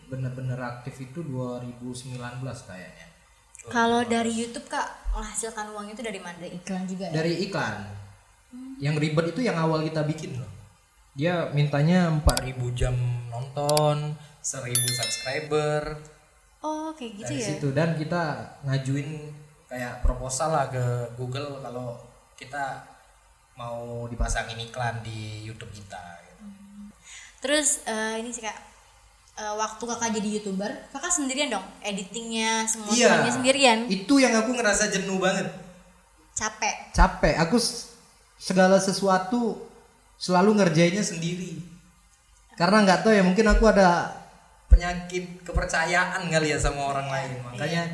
[0.07, 3.07] bener-bener aktif itu 2019 kayaknya.
[3.67, 6.39] Kalau dari YouTube kak menghasilkan uang itu dari mana?
[6.39, 7.15] Dari iklan juga ya?
[7.19, 7.79] Dari iklan.
[8.79, 10.51] Yang ribet itu yang awal kita bikin loh.
[11.17, 12.95] Dia mintanya 4000 jam
[13.33, 15.99] nonton 1000 subscriber.
[16.63, 17.47] Oh kayak gitu dari ya?
[17.51, 17.69] situ.
[17.75, 18.23] Dan kita
[18.63, 19.09] ngajuin
[19.67, 20.85] kayak proposal lah ke
[21.19, 21.99] Google kalau
[22.39, 22.87] kita
[23.57, 26.45] mau dipasangin iklan di YouTube kita gitu.
[27.41, 28.53] terus eh, ini sih kak
[29.35, 33.09] eh, waktu kakak jadi youtuber kakak sendirian dong editingnya semua Iya.
[33.11, 35.49] semuanya sendirian Itu yang aku ngerasa jenuh banget.
[36.33, 37.35] capek Capek.
[37.41, 37.57] Aku
[38.37, 39.57] segala sesuatu
[40.17, 41.57] selalu ngerjainnya sendiri.
[42.55, 44.13] Karena nggak tahu ya mungkin aku ada
[44.67, 47.41] penyakit kepercayaan kali ya sama orang lain.
[47.43, 47.85] Makanya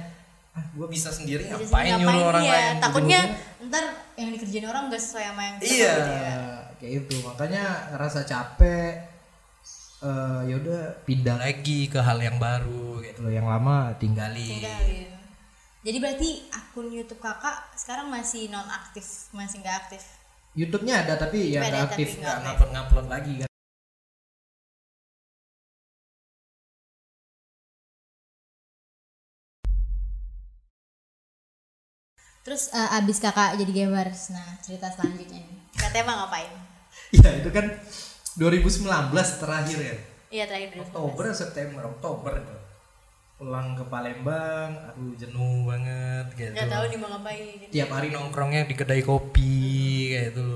[0.53, 2.53] ah, gue bisa sendiri Jadi ngapain nyuruh orang iya.
[2.53, 2.75] lain.
[2.79, 3.85] takutnya Ujung-ujungnya- ntar
[4.15, 6.35] yang dikerjain orang gak sesuai sama yang kita Iya, gitu ya.
[6.77, 7.15] kayak itu.
[7.23, 8.93] Makanya ngerasa capek.
[10.03, 13.31] Eh ya udah pindah lagi ke hal yang baru gitu loh.
[13.31, 14.59] Yang lama tinggalin.
[14.59, 15.09] tinggalin
[15.83, 20.03] jadi berarti akun YouTube kakak sekarang masih non aktif masih nggak aktif
[20.55, 23.49] YouTube-nya ada tapi ya nggak aktif, nggak ngupload ngupload lagi kan.
[32.43, 34.31] Terus eh, abis kakak jadi gamers.
[34.31, 35.59] Nah cerita selanjutnya nih.
[35.75, 36.51] Katanya emang ngapain?
[37.13, 37.67] Iya itu kan
[38.37, 38.89] 2019
[39.41, 39.97] terakhir ya.
[40.33, 41.83] iya terakhir dulu Oktober September?
[41.89, 42.57] Oktober itu.
[43.37, 47.47] Pulang ke Palembang aduh jenuh banget gitu nggak tahu nih mau ngapain.
[47.69, 49.55] Tiap hari nongkrongnya di kedai kopi
[50.11, 50.49] kayak itu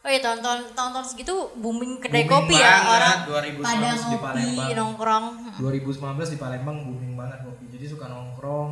[0.00, 4.00] oh iya tahun-tahun tahun-tahun segitu booming kedai Booming kopi ya banget, orang 2019 pada di
[4.00, 4.68] ngopi Palembang.
[4.80, 5.24] nongkrong.
[5.60, 7.64] 2019 di Palembang booming banget kopi.
[7.68, 8.70] Jadi suka nongkrong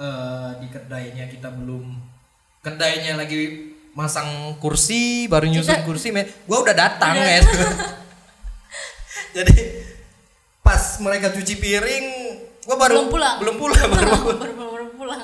[0.00, 1.84] eh, di kedainya kita belum
[2.58, 7.52] kedainya lagi masang kursi baru nyusun kursi me gua udah datang ya itu
[9.36, 9.54] jadi
[10.60, 12.06] pas mereka cuci piring
[12.62, 13.36] gua baru Belum pulang.
[13.38, 14.10] belum pulang baru
[14.40, 15.22] baru baru pulang.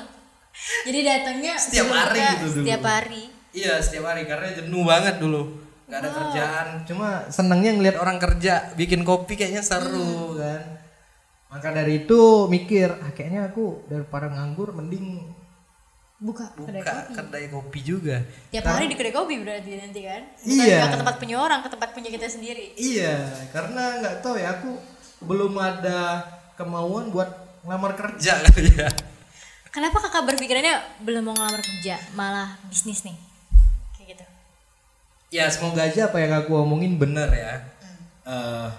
[0.83, 2.59] Jadi datangnya Setiap hari kita- gitu dulu.
[2.59, 3.23] setiap hari.
[3.53, 5.41] Iya setiap hari karena jenuh banget dulu.
[5.87, 6.67] Nggak ada kerjaan.
[6.83, 10.61] Cuma senengnya ngeliat orang kerja bikin kopi kayaknya seru kan
[11.47, 15.23] maka dari itu mikir ah, kayaknya aku daripada nganggur mending
[16.17, 17.13] buka kedai buka kopi.
[17.13, 18.17] kedai kopi juga.
[18.49, 20.21] Tiap hari di kedai kopi berarti nanti kan?
[20.33, 20.89] Bukan Iya.
[20.89, 22.73] ke tempat punya orang ke tempat punya kita sendiri.
[22.73, 23.15] Iya
[23.53, 24.71] karena nggak tahu ya aku
[25.23, 26.25] belum ada
[26.57, 27.29] kemauan buat
[27.63, 28.41] ngelamar kerja.
[28.43, 28.89] Kali ya
[29.69, 30.73] kenapa kakak berpikirannya
[31.05, 33.13] belum mau ngelamar kerja malah bisnis nih?
[33.93, 34.25] Kayak gitu.
[35.29, 37.53] Ya semoga aja apa yang aku omongin bener ya.
[38.25, 38.69] Eh,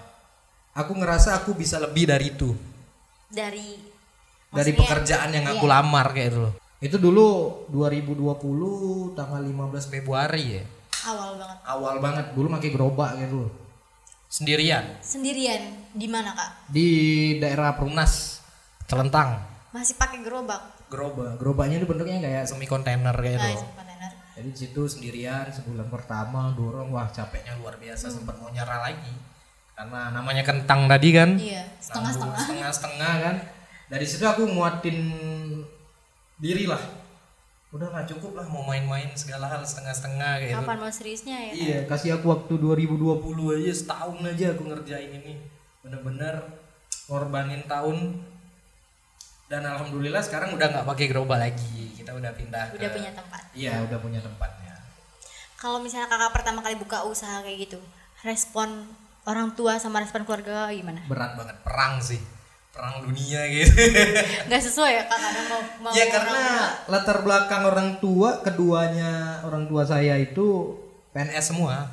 [0.79, 2.55] aku ngerasa aku bisa lebih dari itu
[3.27, 3.75] dari
[4.49, 5.73] dari pekerjaan yang aku iya.
[5.77, 6.53] lamar kayak itu loh.
[6.79, 7.27] Itu dulu
[7.75, 10.63] 2020 tanggal 15 Februari ya.
[10.99, 13.51] awal banget Awal banget dulu pakai gerobak gitu loh.
[14.29, 16.87] Sendirian sendirian di mana kak di
[17.41, 18.41] daerah Perumnas
[18.85, 19.45] Celentang.
[19.69, 23.65] masih pakai gerobak Gerobak, gerobaknya itu bentuknya kayak semi kontainer kayak nah, itu.
[23.77, 28.89] kontainer Jadi di situ sendirian sebulan pertama dorong wah capeknya luar biasa sempat mau nyerah
[28.89, 29.13] lagi.
[29.79, 31.39] Karena namanya kentang tadi kan.
[31.39, 33.35] iya setengah setengah setengah setengah kan.
[33.87, 34.99] Dari situ aku nguatin
[36.35, 36.83] diri lah.
[37.71, 40.59] Udah nggak cukup lah mau main-main segala hal setengah-setengah kayak gitu.
[40.67, 41.51] Kapan mau seriusnya ya?
[41.55, 43.23] Iya kasih aku waktu 2020
[43.55, 45.39] aja setahun aja aku ngerjain ini.
[45.79, 46.43] Bener-bener
[47.07, 48.19] ngorbanin tahun.
[49.47, 51.95] Dan alhamdulillah sekarang udah nggak pakai gerobak lagi.
[51.95, 53.41] Kita udah pindah udah ke- punya tempat.
[53.55, 54.75] Iya udah punya tempatnya.
[55.55, 57.79] Kalau misalnya kakak pertama kali buka usaha kayak gitu
[58.27, 58.91] respon
[59.25, 61.01] orang tua sama respon keluarga gimana?
[61.07, 61.57] Berat banget.
[61.65, 62.21] Perang sih.
[62.71, 63.71] Perang dunia gitu.
[64.47, 65.19] Nggak sesuai ya kak.
[65.19, 66.43] Kadang mau mau ya karena
[66.87, 70.77] latar belakang orang tua keduanya orang tua saya itu
[71.11, 71.91] PNS semua.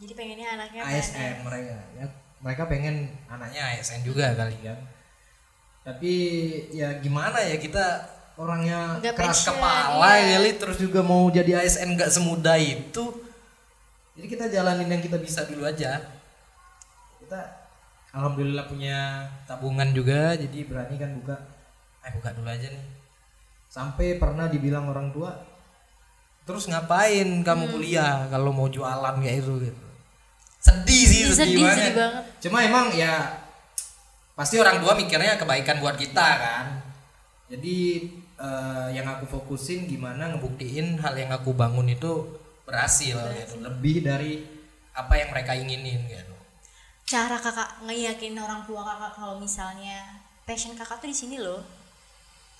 [0.00, 2.06] Jadi pengennya anaknya ASN mereka ya.
[2.40, 4.78] Mereka pengen anaknya ASN juga kali kan
[5.80, 6.12] tapi
[6.76, 8.04] ya gimana ya kita
[8.36, 10.36] orangnya Nggak keras passion, kepala iya.
[10.36, 10.52] ya Li.
[10.56, 13.04] terus juga mau jadi ASN nggak semudah itu.
[14.16, 15.98] Jadi kita jalanin yang kita bisa dulu aja
[17.30, 17.46] kita
[18.10, 21.38] alhamdulillah punya tabungan juga jadi berani kan buka.
[22.02, 22.84] Eh buka dulu aja nih.
[23.70, 25.30] Sampai pernah dibilang orang tua
[26.42, 29.82] terus ngapain kamu kuliah kalau mau jualan kayak itu gitu?
[30.58, 31.78] Sedih sih Sedih, sedih, banget.
[31.78, 32.24] sedih banget.
[32.42, 33.14] cuma emang ya
[34.34, 36.66] pasti orang tua mikirnya kebaikan buat kita kan.
[37.46, 38.10] Jadi
[38.42, 42.26] eh, yang aku fokusin gimana ngebuktiin hal yang aku bangun itu
[42.66, 43.22] berhasil.
[43.38, 43.62] gitu.
[43.62, 44.42] Lebih dari
[44.98, 46.39] apa yang mereka inginin gitu
[47.10, 51.58] cara kakak ngeyakin orang tua kakak kalau misalnya passion kakak tuh di sini loh.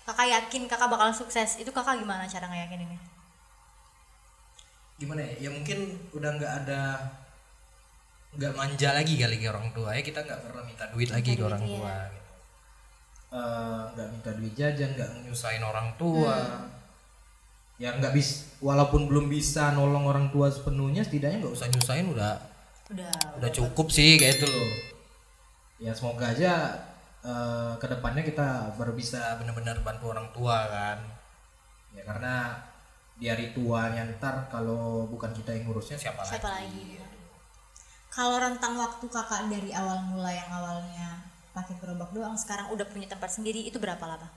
[0.02, 1.62] Kakak yakin kakak bakal sukses.
[1.62, 2.98] Itu kakak gimana cara ngeyakininnya?
[4.98, 5.46] Gimana ya?
[5.46, 6.98] Ya mungkin udah nggak ada
[8.34, 9.94] nggak manja lagi kali ke orang tua.
[9.94, 11.70] Ya kita nggak pernah minta duit lagi ke duit, orang iya.
[11.70, 12.30] tua gitu.
[13.30, 16.66] Eh, nggak minta duit jajan nggak nyusahin orang tua.
[17.78, 22.49] Ya nggak bis walaupun belum bisa nolong orang tua sepenuhnya setidaknya nggak usah nyusahin udah
[22.90, 23.14] udah.
[23.38, 24.70] Udah cukup sih kayak itu loh.
[25.80, 26.76] Ya semoga aja
[27.24, 30.98] eh, ke depannya kita baru bisa benar-benar bantu orang tua kan.
[31.94, 32.58] Ya karena
[33.20, 36.96] di hari tuanya ntar kalau bukan kita yang ngurusnya siapa, siapa lagi?
[36.96, 37.08] lagi?
[38.10, 41.20] Kalau rentang waktu kakak dari awal mula yang awalnya
[41.54, 44.30] pakai gerobak doang sekarang udah punya tempat sendiri itu berapa lama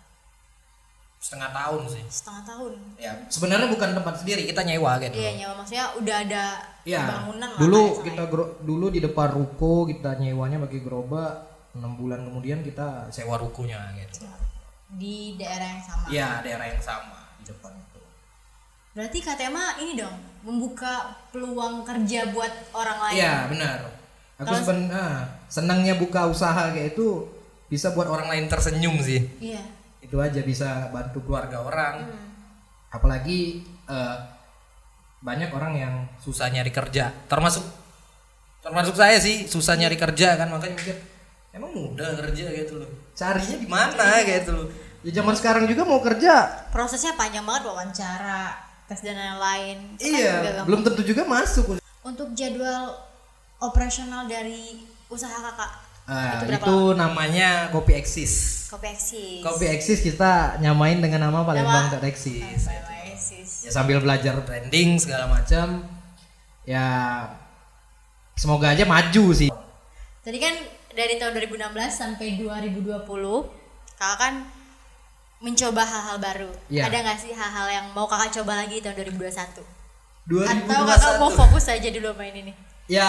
[1.23, 2.03] setengah tahun sih.
[2.11, 2.71] Setengah tahun.
[2.99, 5.15] Ya sebenarnya bukan tempat sendiri kita nyewa gitu.
[5.15, 6.43] Iya nyawa maksudnya udah ada
[6.83, 7.03] ya.
[7.07, 11.33] bangunan lah dulu kayak kita gro- dulu di depan ruko kita nyewanya pakai gerobak
[11.73, 14.27] enam bulan kemudian kita sewa rukonya gitu.
[14.27, 14.43] Sana.
[14.93, 16.05] di daerah yang sama.
[16.11, 18.01] Iya daerah yang sama di depan itu.
[18.93, 23.15] Berarti Katema ini dong membuka peluang kerja buat orang lain.
[23.15, 23.77] Iya benar.
[24.43, 27.25] Aku seben ah, senangnya buka usaha kayak itu
[27.71, 29.23] bisa buat orang lain tersenyum sih.
[29.39, 29.63] iya
[30.13, 32.05] Itu aja bisa bantu keluarga orang.
[32.93, 34.17] Apalagi eh,
[35.25, 37.09] banyak orang yang susah nyari kerja.
[37.25, 37.65] Termasuk
[38.61, 41.01] termasuk saya sih susah nyari kerja kan makanya mikir
[41.49, 43.09] emang mudah kerja gitu loh.
[43.17, 44.67] Carinya di mana gitu loh.
[45.01, 48.53] Ya zaman sekarang juga mau kerja prosesnya panjang banget wawancara
[48.85, 51.81] tes dan lain-lain kan iya belum tentu juga masuk.
[52.07, 52.93] untuk jadwal
[53.59, 54.79] operasional dari
[55.11, 58.67] usaha kakak Ah, Itu itu, namanya kopi eksis.
[58.67, 62.67] kopi eksis Kopi eksis kita nyamain dengan nama Palembang Tech Eksis.
[63.63, 65.87] Ya sambil belajar branding segala macam.
[66.67, 66.83] Ya
[68.35, 69.47] semoga aja maju sih.
[70.23, 70.55] Tadi kan
[70.91, 73.07] dari tahun 2016 sampai 2020
[73.95, 74.33] kakak kan
[75.39, 76.51] mencoba hal-hal baru.
[76.67, 76.91] Iya.
[76.91, 79.63] Ada nggak sih hal-hal yang mau kakak coba lagi tahun 2021?
[80.27, 80.51] 2021.
[80.51, 82.51] Atau kakak mau fokus aja dulu main ini?
[82.91, 83.07] Ya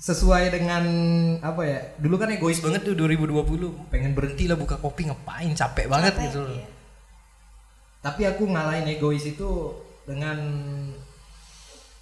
[0.00, 0.84] sesuai dengan
[1.44, 1.80] apa ya?
[2.00, 3.92] Dulu kan egois banget tuh 2020.
[3.92, 5.52] Pengen berhenti lah buka kopi ngapain?
[5.52, 6.56] Capek banget Capek, gitu loh.
[6.56, 6.66] iya.
[8.00, 9.76] Tapi aku ngalahin egois itu
[10.08, 10.40] dengan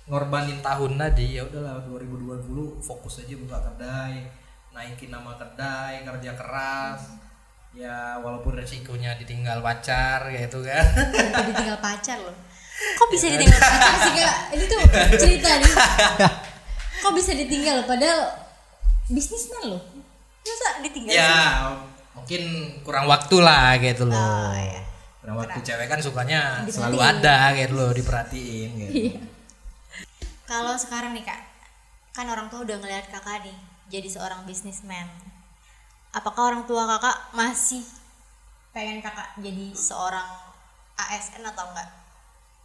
[0.09, 2.49] ngorbanin tahun tadi ya udahlah 2020
[2.81, 4.25] fokus aja buka kedai
[4.73, 7.13] naikin nama kedai kerja keras
[7.77, 10.81] ya walaupun resikonya ditinggal pacar kayak itu kan
[11.51, 12.33] ditinggal pacar loh.
[12.99, 14.35] Kok bisa ditinggal pacar sih kak?
[14.55, 14.79] Ini tuh
[15.19, 15.73] cerita nih.
[16.99, 18.21] Kok bisa ditinggal padahal
[19.07, 19.83] bisnismen loh.
[20.41, 21.13] Masa ditinggal?
[21.13, 21.37] ya
[22.11, 22.43] mungkin
[22.83, 24.81] kurang waktu lah gitu loh Oh, iya.
[25.21, 29.21] kurang waktu cewek kan sukanya selalu ada gitu loh diperhatiin gitu Iya.
[30.43, 31.41] Kalau sekarang nih kak,
[32.11, 33.53] kan orang tua udah ngeliat kakak nih
[33.87, 35.05] jadi seorang bisnismen.
[36.11, 37.85] Apakah orang tua kakak masih
[38.73, 40.25] pengen kakak jadi seorang
[40.97, 41.89] ASN atau enggak?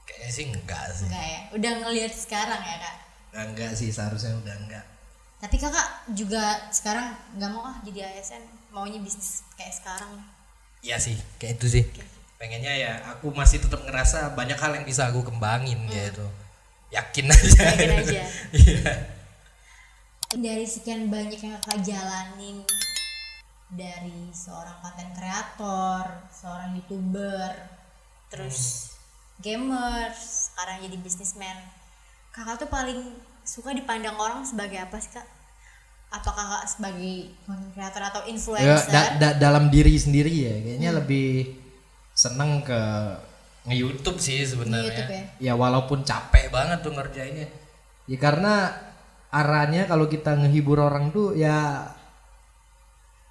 [0.03, 2.95] kayaknya sih enggak sih Enggak ya, udah ngeliat sekarang ya kak.
[3.33, 4.85] Enggak, enggak sih seharusnya udah enggak
[5.41, 10.23] Tapi kakak juga sekarang nggak mau ah jadi ASN, maunya bisnis kayak sekarang.
[10.79, 11.83] Iya sih, kayak itu sih.
[12.39, 16.23] Pengennya ya aku masih tetap ngerasa banyak hal yang bisa aku kembangin gitu.
[16.95, 17.59] Yakin aja.
[17.75, 18.23] Yakin aja.
[18.55, 18.93] Iya.
[20.33, 22.63] Dari sekian banyak yang kakak jalanin
[23.73, 27.51] dari seorang konten kreator, seorang youtuber,
[28.29, 28.93] terus
[29.41, 31.57] gamers, sekarang jadi bisnismen.
[32.33, 32.99] Kakak tuh paling
[33.45, 35.27] suka dipandang orang sebagai apa sih kak?
[36.09, 37.29] Apa kakak sebagai
[37.73, 38.89] kreator atau Ya, influencer?
[38.89, 41.53] da- da- dalam diri sendiri ya, kayaknya lebih
[42.13, 42.81] seneng ke
[43.65, 45.05] nge-YouTube sih sebenarnya.
[45.09, 45.53] Ya ya?
[45.53, 47.47] walaupun capek banget tuh ngerjainnya.
[48.05, 48.69] Ya karena
[49.33, 51.89] arahnya kalau kita ngehibur orang tuh ya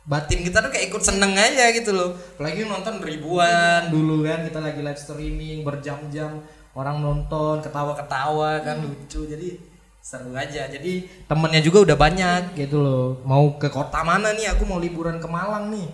[0.02, 2.18] batin kita tuh kayak ikut seneng aja gitu loh.
[2.34, 9.28] Apalagi nonton ribuan dulu kan kita lagi live streaming berjam-jam orang nonton ketawa-ketawa kan lucu
[9.28, 9.60] jadi
[10.02, 14.66] seru aja jadi temennya juga udah banyak gitu loh mau ke kota mana nih aku
[14.66, 15.88] mau liburan ke Malang nih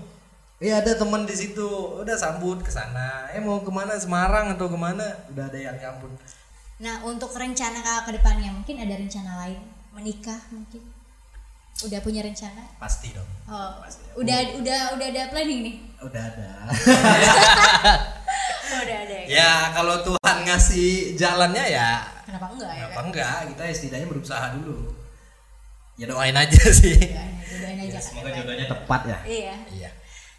[0.59, 1.63] Eh ada temen di situ,
[2.03, 3.31] udah sambut ke sana.
[3.31, 5.07] Eh mau ke mana Semarang atau ke mana?
[5.31, 6.11] Udah ada yang nyambut.
[6.83, 9.63] Nah untuk rencana kakak ke depannya mungkin ada rencana lain
[9.95, 10.83] menikah mungkin?
[11.87, 12.75] Udah punya rencana?
[12.83, 13.31] Pasti dong.
[13.47, 13.71] Oh,
[14.19, 15.75] udah udah udah ada planning nih?
[16.03, 16.51] Udah ada.
[18.69, 19.27] Oh, udah ada ya?
[19.27, 21.91] ya kalau Tuhan ngasih jalannya ya
[22.23, 22.85] Kenapa enggak ya?
[22.87, 24.77] apa enggak kita ya setidaknya berusaha dulu.
[25.95, 29.91] ya doain aja sih doain aja doain aja Ya, semoga jodohnya tepat ya iya iya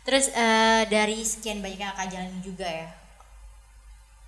[0.01, 2.87] terus eh, dari sekian banyak yang kakak jalanin juga ya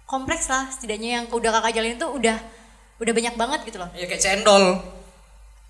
[0.04, 2.36] kompleks lah setidaknya yang udah kakak jalanin tuh udah
[3.00, 4.64] udah banyak banget gitu loh ya kayak cendol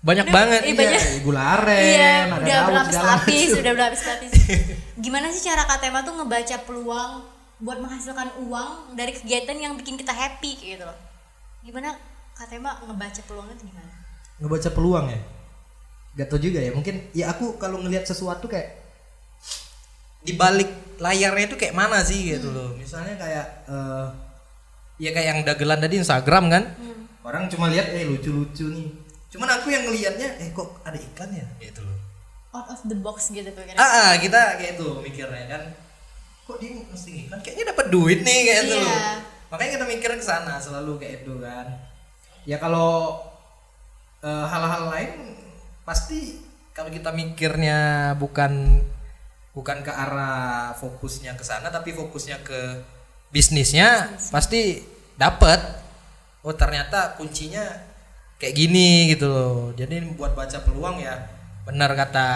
[0.02, 0.78] banyak Udah, banget iya, iya.
[0.82, 1.02] banyak.
[1.22, 4.32] gula aren Iya, ada udah daun berlapis-lapis, udah berlapis-lapis.
[5.06, 7.22] Gimana sih cara Kak Tema tuh ngebaca peluang
[7.62, 10.98] buat menghasilkan uang dari kegiatan yang bikin kita happy kayak gitu loh.
[11.62, 11.94] Gimana
[12.32, 13.92] Kak Tema ngebaca peluangnya tuh gimana?
[14.42, 15.20] ngebaca peluang ya
[16.12, 18.74] gak tau juga ya mungkin ya aku kalau ngelihat sesuatu kayak
[20.22, 22.56] di balik layarnya itu kayak mana sih gitu Hmm.
[22.58, 24.06] loh misalnya kayak eh,
[24.98, 27.06] ya kayak yang dagelan tadi Instagram kan Hmm.
[27.22, 28.88] orang cuma lihat eh lucu-lucu nih
[29.30, 31.94] cuman aku yang ngelihatnya eh kok ada iklan ya gitu loh
[32.52, 35.62] Out of the box gitu tuh ah, ah, kita kayak itu mikirnya kan
[36.42, 38.82] kok dia mesti iklan kayaknya dapat duit nih kayak itu Iya.
[38.82, 39.00] loh
[39.48, 41.66] makanya kita mikir ke sana selalu kayak itu kan.
[42.42, 43.20] Ya kalau
[44.22, 45.34] Eh, hal-hal lain
[45.82, 46.38] pasti
[46.70, 48.78] kalau kita mikirnya bukan
[49.50, 52.86] bukan ke arah fokusnya ke sana tapi fokusnya ke
[53.34, 54.78] bisnisnya pasti
[55.18, 55.58] dapat
[56.46, 57.66] oh ternyata kuncinya
[58.38, 59.74] kayak gini gitu loh.
[59.74, 61.18] Jadi buat baca peluang ya
[61.66, 62.26] benar kata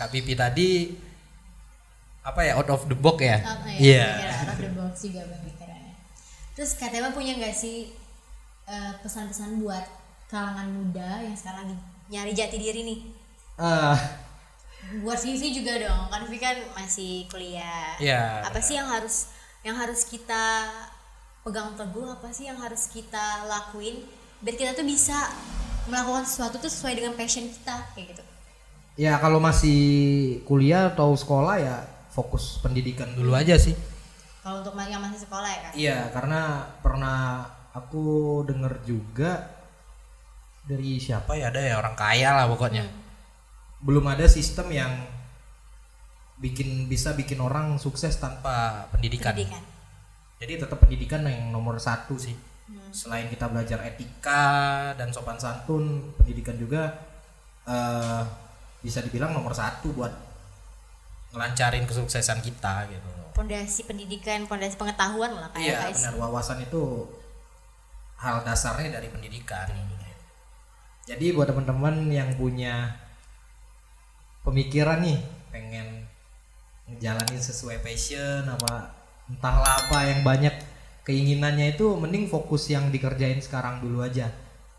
[0.00, 0.96] Kak Pipi tadi
[2.24, 3.78] apa ya out of the box ya Apa ya?
[3.78, 5.92] iya Mikir out of the box juga pemikirannya.
[6.56, 7.92] Terus Tema punya nggak sih
[8.64, 9.84] eh, pesan-pesan buat
[10.26, 11.76] kalangan muda yang sekarang lagi
[12.08, 12.98] nyari jati diri nih?
[13.54, 13.94] ah
[15.00, 19.30] buat Vivi juga dong kan Vivi kan masih kuliah Iya, apa sih yang harus
[19.64, 20.68] yang harus kita
[21.40, 24.00] pegang teguh apa sih yang harus kita lakuin
[24.42, 25.14] biar kita tuh bisa
[25.86, 28.22] melakukan sesuatu tuh sesuai dengan passion kita kayak gitu
[28.96, 29.80] ya kalau masih
[30.44, 31.76] kuliah atau sekolah ya
[32.14, 33.74] fokus pendidikan dulu aja sih.
[34.46, 39.32] Kalau untuk yang masih sekolah ya kan iya karena pernah aku denger juga
[40.64, 42.86] dari siapa apa ya ada ya orang kaya lah pokoknya.
[43.82, 44.92] Belum ada sistem yang
[46.38, 49.34] bikin bisa bikin orang sukses tanpa pendidikan.
[49.34, 49.64] Pendidikan.
[50.38, 52.54] Jadi tetap pendidikan yang nomor satu sih.
[52.64, 52.88] Hmm.
[52.96, 56.96] selain kita belajar etika dan sopan santun pendidikan juga
[57.68, 58.22] eh,
[58.80, 60.33] bisa dibilang nomor satu buat
[61.34, 63.28] ngelancarin kesuksesan kita gitu loh.
[63.34, 67.10] pondasi pendidikan pondasi pengetahuan lah kayak Iya benar wawasan itu
[68.16, 69.66] hal dasarnya dari pendidikan.
[71.04, 72.96] jadi buat teman-teman yang punya
[74.40, 75.20] pemikiran nih
[75.50, 76.08] pengen
[76.88, 78.92] ngejalanin sesuai passion apa
[79.28, 80.52] entahlah apa yang banyak
[81.02, 84.28] keinginannya itu mending fokus yang dikerjain sekarang dulu aja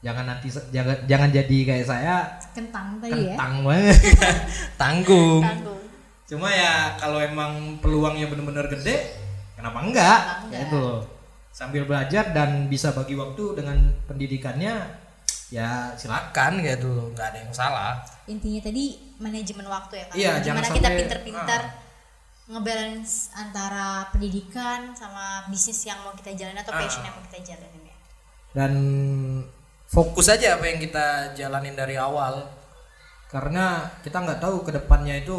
[0.01, 2.15] jangan nanti jangan jangan jadi kayak saya
[2.53, 3.97] kentang tadi ya kentang banget
[4.81, 5.41] Tanggung.
[5.41, 5.74] tanggung
[6.25, 9.13] cuma ya kalau emang peluangnya bener-bener gede
[9.53, 10.61] kenapa enggak Kenapa enggak?
[10.63, 10.99] gitu loh
[11.49, 14.73] sambil belajar dan bisa bagi waktu dengan pendidikannya
[15.47, 17.93] ya silakan Kan kayak dulu nggak ada yang salah.
[18.25, 18.85] intinya tadi
[19.15, 21.61] manajemen waktu ya kan Iya, gimana kita pinter-pinter
[22.45, 26.79] ngebalance antara pendidikan sama bisnis yang mau kita jalanin atau Ah.
[26.79, 27.95] passion yang mau kita jalanin ya
[28.51, 28.73] dan
[29.85, 32.41] Fokus aja apa yang kita jalanin dari awal.
[33.25, 33.65] karena
[34.01, 35.37] kita nggak tahu ke depannya itu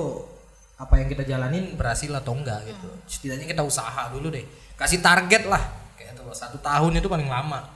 [0.76, 2.88] apa yang kita jalanin Berhasil atau enggak gitu.
[3.08, 4.44] Setidaknya kita usaha dulu deh.
[4.76, 5.62] Kasih target lah.
[5.96, 7.72] Kayak tuh satu tahun itu paling lama.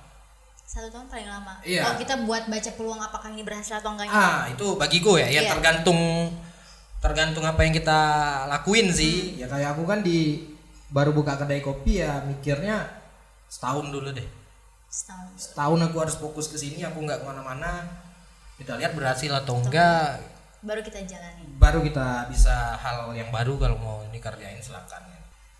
[0.70, 1.82] satu tahun paling lama Iya.
[1.82, 5.26] kalau kita buat baca peluang apakah ini berhasil atau enggaknya Ah itu bagiku ya.
[5.26, 5.50] Ya Iya.
[5.50, 5.98] tergantung
[7.02, 8.00] tergantung apa yang kita
[8.46, 9.34] lakuin sih.
[9.34, 10.46] ya kayak aku kan di
[10.94, 12.86] baru buka kedai kopi ya mikirnya
[13.50, 14.22] Setahun dulu deh.
[14.86, 16.86] setahun Setahun aku harus fokus ke sini.
[16.86, 17.82] Aku nggak ke mana-mana.
[18.54, 20.22] Kita lihat berhasil atau enggak.
[20.60, 25.10] Baru kita jalanin baru kita Bisa hal yang baru kalau mau ini kerjain silakan.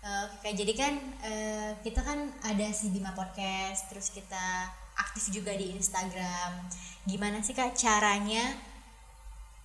[0.01, 5.53] Eh, Oke, jadi kan eh, kita kan ada si Bima Podcast, terus kita aktif juga
[5.53, 6.65] di Instagram.
[7.05, 8.57] Gimana sih kak caranya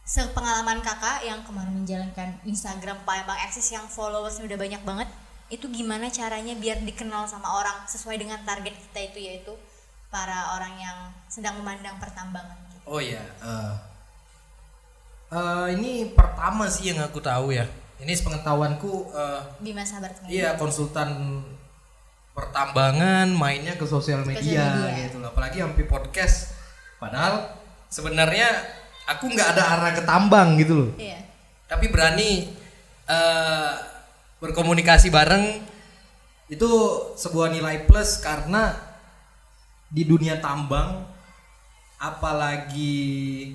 [0.04, 5.08] sepengalaman kakak yang kemarin menjalankan Instagram Palembang Eksis yang followersnya udah banyak banget,
[5.48, 9.52] itu gimana caranya biar dikenal sama orang sesuai dengan target kita itu yaitu
[10.12, 10.98] para orang yang
[11.32, 12.60] sedang memandang pertambangan.
[12.76, 12.84] gitu.
[12.84, 13.24] Oh iya.
[13.40, 13.72] eh,
[15.32, 17.66] eh, ini pertama sih yang aku tahu ya.
[17.96, 21.40] Ini sepengetahuanku eh, Bima sabar iya konsultan
[22.36, 25.08] pertambangan mainnya ke sosial media, media.
[25.08, 25.32] gitu loh.
[25.32, 26.52] Apalagi sampai podcast.
[27.00, 27.56] Padahal
[27.88, 28.48] sebenarnya
[29.08, 30.90] aku nggak ada arah ke tambang gitu loh.
[31.00, 31.24] Iya.
[31.66, 32.52] Tapi berani
[33.08, 33.74] eh,
[34.38, 35.64] berkomunikasi bareng
[36.46, 36.70] itu
[37.18, 38.76] sebuah nilai plus karena
[39.90, 41.02] di dunia tambang
[41.96, 43.50] apalagi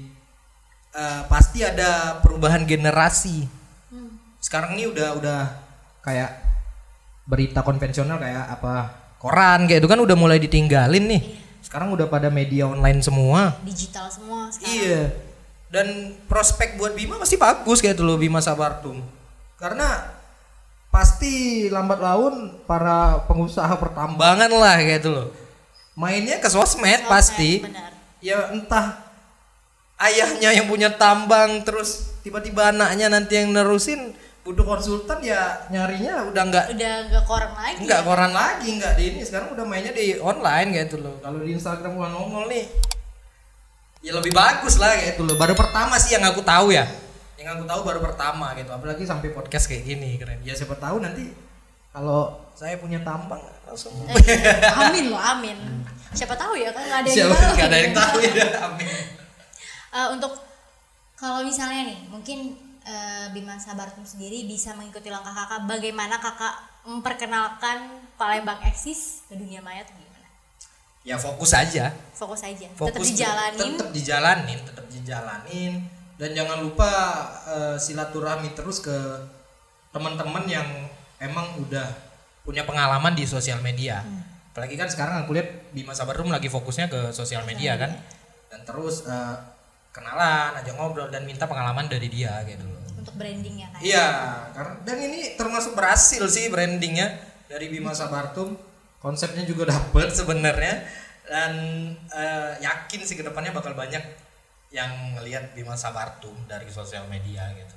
[0.95, 3.47] eh, pasti ada perubahan generasi.
[3.91, 4.15] Hmm.
[4.39, 5.39] Sekarang ini udah udah
[6.01, 6.41] kayak
[7.25, 8.73] berita konvensional kayak apa
[9.21, 11.23] koran kayak itu kan udah mulai ditinggalin nih.
[11.61, 14.73] sekarang udah pada media online semua Digital semua sekarang.
[14.75, 15.01] Iya.
[15.69, 18.97] dan prospek buat Bima pasti bagus kayak itu loh Bima Sabartum
[19.61, 20.09] karena
[20.89, 25.29] pasti lambat laun para pengusaha pertambangan lah kayak itu loh
[25.93, 27.93] mainnya ke sosmed, Sosmed, pasti benar.
[28.19, 29.10] ya entah
[30.01, 36.43] ayahnya yang punya tambang terus tiba-tiba anaknya nanti yang nerusin butuh konsultan ya nyarinya udah
[36.49, 37.85] nggak udah gak koran lagi.
[37.85, 39.21] Nggak koran lagi nggak di ini.
[39.21, 41.21] Sekarang udah mainnya di online gitu loh.
[41.21, 42.65] Kalau di Instagram gua nongol nih
[44.01, 45.37] ya lebih bagus lah kayak itu loh.
[45.37, 46.89] Baru pertama sih yang aku tahu ya.
[47.37, 48.73] Yang aku tahu baru pertama gitu.
[48.73, 50.41] Apalagi sampai podcast kayak gini keren.
[50.41, 51.29] Ya siapa tahu nanti
[51.93, 55.57] kalau saya punya tambang langsung Eh, amin loh amin.
[56.17, 57.53] Siapa tahu ya kan nggak ada yang siapa tahu.
[57.53, 59.20] nggak ada yang tahu ya amin
[59.91, 60.31] Eh, untuk
[61.19, 62.55] kalau misalnya nih mungkin
[62.87, 65.67] eh, Bima Sabartum sendiri bisa mengikuti langkah kakak.
[65.67, 66.55] Bagaimana kakak
[66.87, 70.27] memperkenalkan Palembang eksis ke dunia maya tuh gimana?
[71.03, 71.91] Ya fokus aja.
[72.15, 72.71] Fokus aja.
[72.73, 73.71] Fokus tetap dijalanin.
[73.75, 75.73] tetap dijalanin tetap dijalanin.
[76.15, 76.89] Dan jangan lupa
[77.51, 78.97] eh, silaturahmi terus ke
[79.91, 80.87] teman-teman yang
[81.19, 81.85] emang udah
[82.47, 84.01] punya pengalaman di sosial media.
[84.55, 87.91] Apalagi kan sekarang aku lihat Bima Sabarum lagi fokusnya ke sosial media kan.
[88.51, 89.35] dan terus eh,
[89.91, 94.07] kenalan aja ngobrol dan minta pengalaman dari dia gitu loh untuk brandingnya kan Iya,
[94.53, 97.17] karena dan ini termasuk berhasil sih brandingnya
[97.49, 98.53] dari Bima Sabartum.
[99.01, 100.85] Konsepnya juga dapet sebenarnya
[101.25, 101.53] dan
[102.13, 104.05] eh, yakin sih ke depannya bakal banyak
[104.69, 107.75] yang ngelihat Bima Sabartum dari sosial media gitu.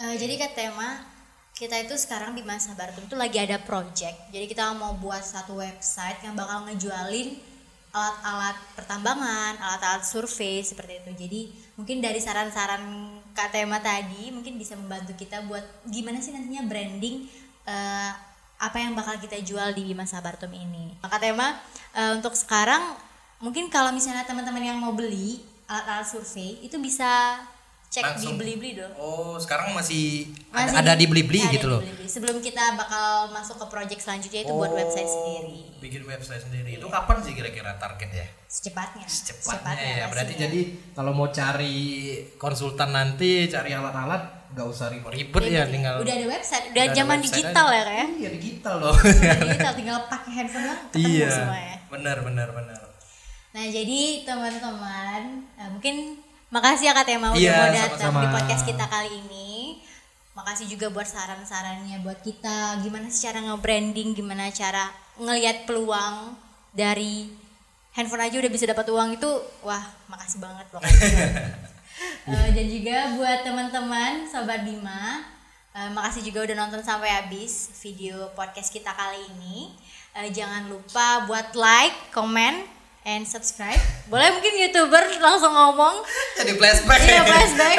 [0.00, 1.04] Eh, jadi ke tema
[1.52, 4.32] kita itu sekarang di masa Bartum tuh lagi ada project.
[4.32, 7.36] Jadi kita mau buat satu website yang bakal ngejualin
[7.92, 11.10] alat-alat pertambangan, alat-alat survei seperti itu.
[11.12, 11.40] Jadi
[11.76, 12.82] mungkin dari saran-saran
[13.36, 17.28] Kak Tema tadi mungkin bisa membantu kita buat gimana sih nantinya branding
[17.68, 18.10] eh,
[18.62, 20.96] apa yang bakal kita jual di Bima Sabartum ini.
[21.04, 21.52] Kak Tema
[21.92, 22.80] eh, untuk sekarang
[23.44, 27.36] mungkin kalau misalnya teman-teman yang mau beli alat-alat survei itu bisa
[27.92, 28.40] cek Langsung.
[28.40, 28.88] di Blibli dong.
[28.96, 31.84] Oh, sekarang masih, Masih ada, ada di Blibli ada gitu loh.
[31.84, 32.08] Blibli.
[32.08, 35.76] Sebelum kita bakal masuk ke project selanjutnya itu buat website sendiri.
[35.76, 36.80] Bikin website sendiri.
[36.80, 38.24] Itu kapan sih kira-kira targetnya?
[38.48, 39.04] Secepatnya.
[39.04, 40.06] Secepatnya ya.
[40.08, 40.48] Berarti pastinya.
[40.48, 40.60] jadi
[40.96, 41.76] kalau mau cari
[42.40, 47.24] konsultan nanti, cari alat-alat nggak usah ribet-ribet ya, tinggal udah ada website, udah ada zaman
[47.24, 47.76] website digital aja.
[47.76, 48.08] ya kayak.
[48.08, 48.94] Iya, digital loh.
[48.96, 51.28] Udah digital tinggal pakai handphone lah ketemu iya.
[51.28, 51.76] semuanya.
[51.92, 52.80] Benar, benar, benar.
[53.52, 55.22] Nah, jadi teman-teman,
[55.60, 56.21] eh, mungkin
[56.52, 59.80] makasih ya Kak Tema udah Iya, mau datang di podcast kita kali ini.
[60.36, 66.36] Makasih juga buat saran-sarannya buat kita gimana sih cara nge-branding, gimana cara ngelihat peluang
[66.72, 67.28] dari
[67.92, 69.30] handphone aja udah bisa dapat uang itu.
[69.64, 70.82] Wah, makasih banget loh.
[72.22, 75.22] Eh, dan juga buat teman-teman sobat Bima,
[75.74, 79.74] eh, makasih juga udah nonton sampai habis video podcast kita kali ini.
[80.14, 82.62] Eh, jangan lupa buat like, comment,
[83.02, 83.78] and subscribe.
[84.06, 86.06] Boleh mungkin youtuber langsung ngomong.
[86.38, 87.00] Jadi flashback.
[87.02, 87.78] Iya flashback.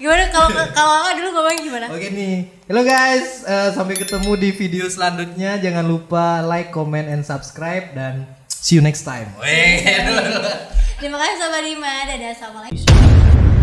[0.00, 1.86] Gimana kalau kalau kakak dulu ngomong gimana?
[1.92, 5.60] Oke nih, hello guys, Eh, sampai ketemu di video selanjutnya.
[5.60, 9.28] Jangan lupa like, comment, and subscribe dan see you next time.
[10.98, 11.94] Terima kasih sobat Bima.
[12.08, 13.53] Dadah assalamualaikum.